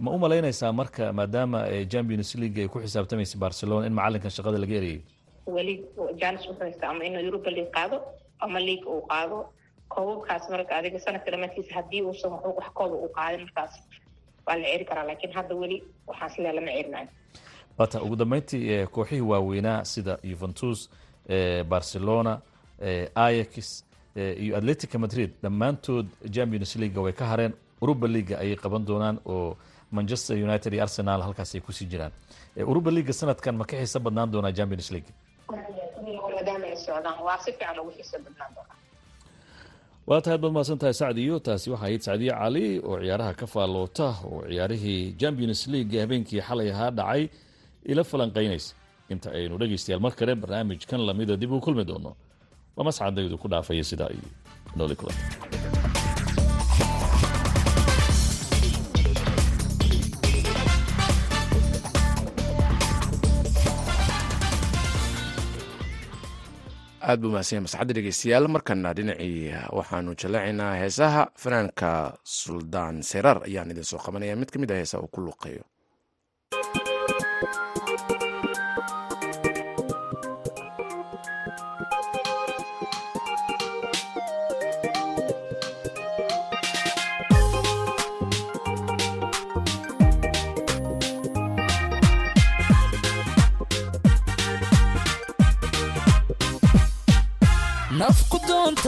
ma 0.00 0.10
u 0.10 0.18
malaynaysaa 0.18 0.72
marka 0.72 1.12
maadaama 1.12 1.58
champions 1.92 2.34
league 2.34 2.62
ay 2.62 2.68
ku 2.68 2.78
xisaabtamaysay 2.84 3.38
barcelona 3.46 3.86
in 3.86 3.92
macalinkan 3.98 4.30
shaqada 4.36 4.58
laga 4.64 4.74
erayay 4.80 5.00
weli 5.46 5.74
janis 6.20 6.46
wuxuu 6.48 6.62
haystaa 6.64 6.88
ama 6.90 7.04
inuu 7.04 7.20
europa 7.28 7.50
league 7.50 7.70
qaado 7.76 7.96
ama 8.38 8.60
league 8.60 8.86
uu 8.94 9.02
qaado. 9.12 9.38
Koobabkaas 9.94 10.44
marka 10.50 10.76
adiga 10.76 10.98
sanadka 11.00 11.30
dhamaadkiisa 11.30 11.74
haddii 11.74 12.02
uusan 12.02 12.32
wax 12.32 12.68
kooba 12.78 12.96
uu 12.96 13.08
qaadin 13.18 13.40
markaas 13.46 13.72
waa 14.46 14.56
la 14.56 14.66
ceri 14.70 14.84
karaa 14.84 15.04
laakiin 15.08 15.32
hadda 15.32 15.54
weli 15.54 15.76
waxaan 16.06 16.30
sidaa 16.34 16.52
lama 16.52 16.70
cerinayo 16.76 17.08
wata 17.78 18.02
ugu 18.02 18.16
dambeyntii 18.16 18.86
kooxihii 18.86 19.20
waaweynaa 19.30 19.84
sida 19.84 20.18
yuventus 20.22 20.90
barcelona 21.68 22.40
ayax 23.14 23.84
iyo 24.44 24.56
atletica 24.58 24.98
madrid. 24.98 25.30
Dhammaantood 25.42 26.06
champions 26.34 26.76
leaga 26.76 27.00
way 27.02 27.12
ka 27.12 27.24
hareen. 27.26 27.52
Uruba 27.82 28.06
leaga 28.08 28.38
ayay 28.42 28.56
qaban 28.56 28.84
doonaan 28.88 29.18
oo 29.26 29.56
manchester 29.92 30.36
united 30.36 30.72
iyo 30.72 30.82
arsenal 30.82 31.20
halkaas 31.22 31.54
ay 31.54 31.60
ku 31.60 31.72
sii 31.72 31.86
jiraan. 31.92 32.12
Uruba 32.56 32.90
leaga 32.90 33.12
sanadkan 33.12 33.54
ma 33.56 33.64
ka 33.64 33.76
xiisa 33.76 33.98
badnaan 34.00 34.30
doonaa 34.32 34.52
champions 34.52 34.90
league? 34.94 35.10
Waa 40.06 40.20
tahay 40.20 40.38
baad 40.42 40.52
mahadsan 40.52 40.78
tahay 40.78 40.92
sacdiyo 41.00 41.36
taasi 41.46 41.70
waxaa 41.72 41.86
ahayd 41.86 42.00
sacdiye 42.06 42.32
cali 42.40 42.66
oo 42.88 42.96
ciyaaraha 43.00 43.32
ka 43.40 43.46
faalloota 43.54 44.08
oo 44.28 44.40
ciyaarihii 44.50 45.16
champions 45.20 45.60
league 45.72 45.96
habeenkii 46.02 46.40
xalay 46.48 46.68
ahaa 46.74 46.90
dhacay 46.98 47.22
ila 47.90 48.02
falanqaynaysa. 48.10 48.74
Inta 49.12 49.28
aynu 49.38 49.56
dhegaystayaal 49.60 50.02
mar 50.04 50.12
kale 50.18 50.34
barnaamijkan 50.42 51.00
lamida 51.08 51.36
dib 51.42 51.52
u 51.52 51.60
kulmi 51.60 51.84
doono 51.90 52.10
waa 52.76 52.84
mascadaydu 52.88 53.36
ku 53.42 53.46
dhaafaya 53.52 53.84
sidaa 53.90 54.10
iyo 54.16 54.28
nooli 54.76 54.94
kulan 54.98 55.18
aad 67.08 67.18
buu 67.20 67.30
mahadsan 67.34 67.64
yahay 67.68 67.86
dhegeystayaal 67.96 68.46
markana 68.54 68.90
dhinacii 68.98 69.52
waxaanu 69.78 70.10
jaleecaynaa 70.20 70.72
heesaha 70.82 71.22
fanaanka 71.42 71.90
suldaan 72.40 72.96
serar 73.10 73.38
ayaan 73.48 73.70
idin 73.72 73.84
soo 73.90 74.00
qabanaya. 74.04 74.36
Mid 74.40 74.48
ka 74.52 74.58
mid 74.62 74.70
ah 74.72 74.78
heesaha 74.80 75.02
uu 75.04 75.12
ku 75.14 75.20
luuqeeyo 75.26 75.64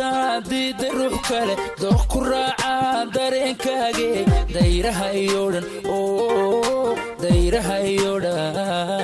diida 0.00 0.88
ruux 0.98 1.16
kale 1.28 1.54
dooq 1.80 2.02
ku 2.12 2.20
raaca 2.30 2.72
dareenkaage 3.14 4.10
dayraha 4.54 5.08
iyo 5.22 5.42
dhan 5.54 5.64
dayraha 7.22 7.76
iyo 7.92 8.12
dhan 8.24 8.95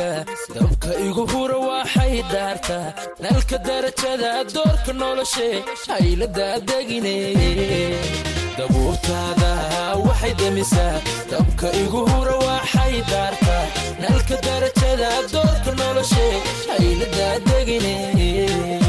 demisaa 0.00 0.24
dabka 0.54 0.90
igu 1.06 1.22
hura 1.32 1.58
waxay 1.68 2.22
daartaa 2.32 2.86
nalka 3.24 3.58
darajada 3.66 4.30
doorka 4.54 4.92
dabuurtaada 8.58 9.50
waxay 10.06 10.34
demisaa 10.40 10.94
dabka 11.32 11.68
igu 11.82 12.00
hura 12.10 12.36
waxay 12.46 12.94
daartaa 13.12 13.64
nalka 14.02 14.36
darajada 14.46 15.10
doorka 15.32 15.70
noloshee 15.80 16.34
hayladadegine 16.70 17.94
daymadaadaan 18.18 18.79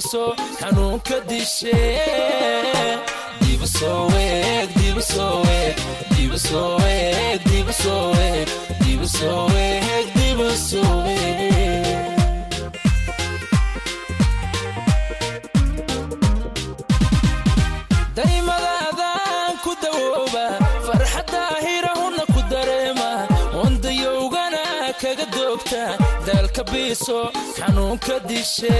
biiso 0.00 0.34
xanuunka 0.60 1.20
dishe 1.28 1.76
kaga 25.10 25.26
doogta 25.34 25.82
daalka 26.26 26.62
biiso 26.72 27.18
xanuunka 27.58 28.14
dishe 28.28 28.76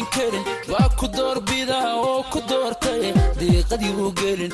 dayn 0.00 0.06
karin. 0.14 0.44
Waa 0.72 0.88
ku 0.98 1.06
doorbidaa 1.16 1.94
oo 2.08 2.22
ku 2.32 2.40
doortay 2.48 3.12
diiqadii 3.38 3.94
u 4.04 4.12
gelin 4.20 4.52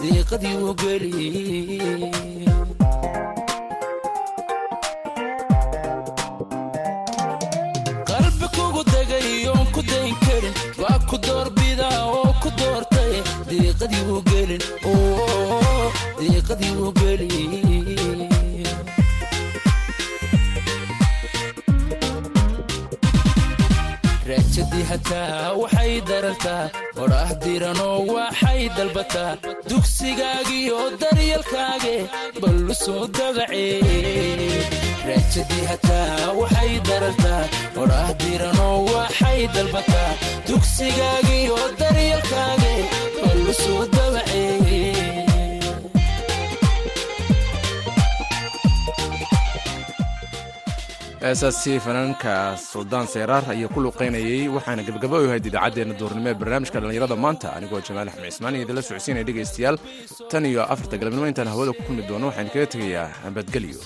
diiqadii 0.00 0.56
u 0.68 0.74
gelin. 0.80 2.12
Qalbi 8.08 8.46
kugu 8.56 8.82
degay 8.92 9.28
oon 9.52 9.66
ku 9.74 9.80
dayn 9.90 10.14
karin. 10.24 10.54
Waa 10.80 10.98
ku 11.08 11.16
doorbidaa 11.26 12.00
oo 12.16 12.30
ku 12.42 12.48
doortay 12.60 13.12
diiqadii 13.48 14.04
u 14.14 14.18
gelin 14.30 14.62
diiqadii 16.18 16.74
u 16.86 16.88
gelin 17.00 17.71
hataa 24.90 25.52
waxay 25.60 25.92
darartaa 26.10 26.64
odhaah 27.02 27.30
diranoo 27.44 27.98
waxay 28.14 28.60
dalbataa 28.76 29.30
dugsigaagiyo 29.70 30.80
daryalkaage 31.02 31.96
ballu 32.42 32.74
soo 32.84 33.02
dugsigaagiyo 40.48 41.58
daryalkaage 41.80 42.74
ballu 43.22 43.52
soo 43.62 43.82
eesaasi 51.30 51.72
fanaanka 51.84 52.32
suldaan 52.70 53.06
seyraar 53.14 53.44
ayaa 53.54 53.70
ku 53.74 53.78
luuqaynayey 53.84 54.48
waxaana 54.56 54.82
gebagaba 54.88 55.16
u 55.22 55.28
ahayd 55.30 55.46
idaacaddeenna 55.50 55.94
duurnimo 56.00 56.28
ee 56.32 56.38
barnaamijka 56.42 56.78
dhallinyarada 56.82 57.16
maanta. 57.24 57.46
Anigoo 57.58 57.80
jamaal 57.88 58.08
axmed 58.12 58.30
cismaan 58.32 58.54
iyo 58.56 58.64
idinla 58.66 58.82
socodsiinaya 58.88 59.26
dhegaystayaal. 59.28 59.76
Tan 60.30 60.44
iyo 60.50 60.62
afarta 60.72 60.94
galabnimo 61.00 61.26
intaan 61.32 61.50
hawada 61.54 61.72
ku 61.78 61.82
kulmi 61.86 62.02
doono 62.10 62.26
waxaan 62.30 62.50
kaga 62.54 62.66
tegayaa 62.74 63.08
nabadgelyo 63.24 63.80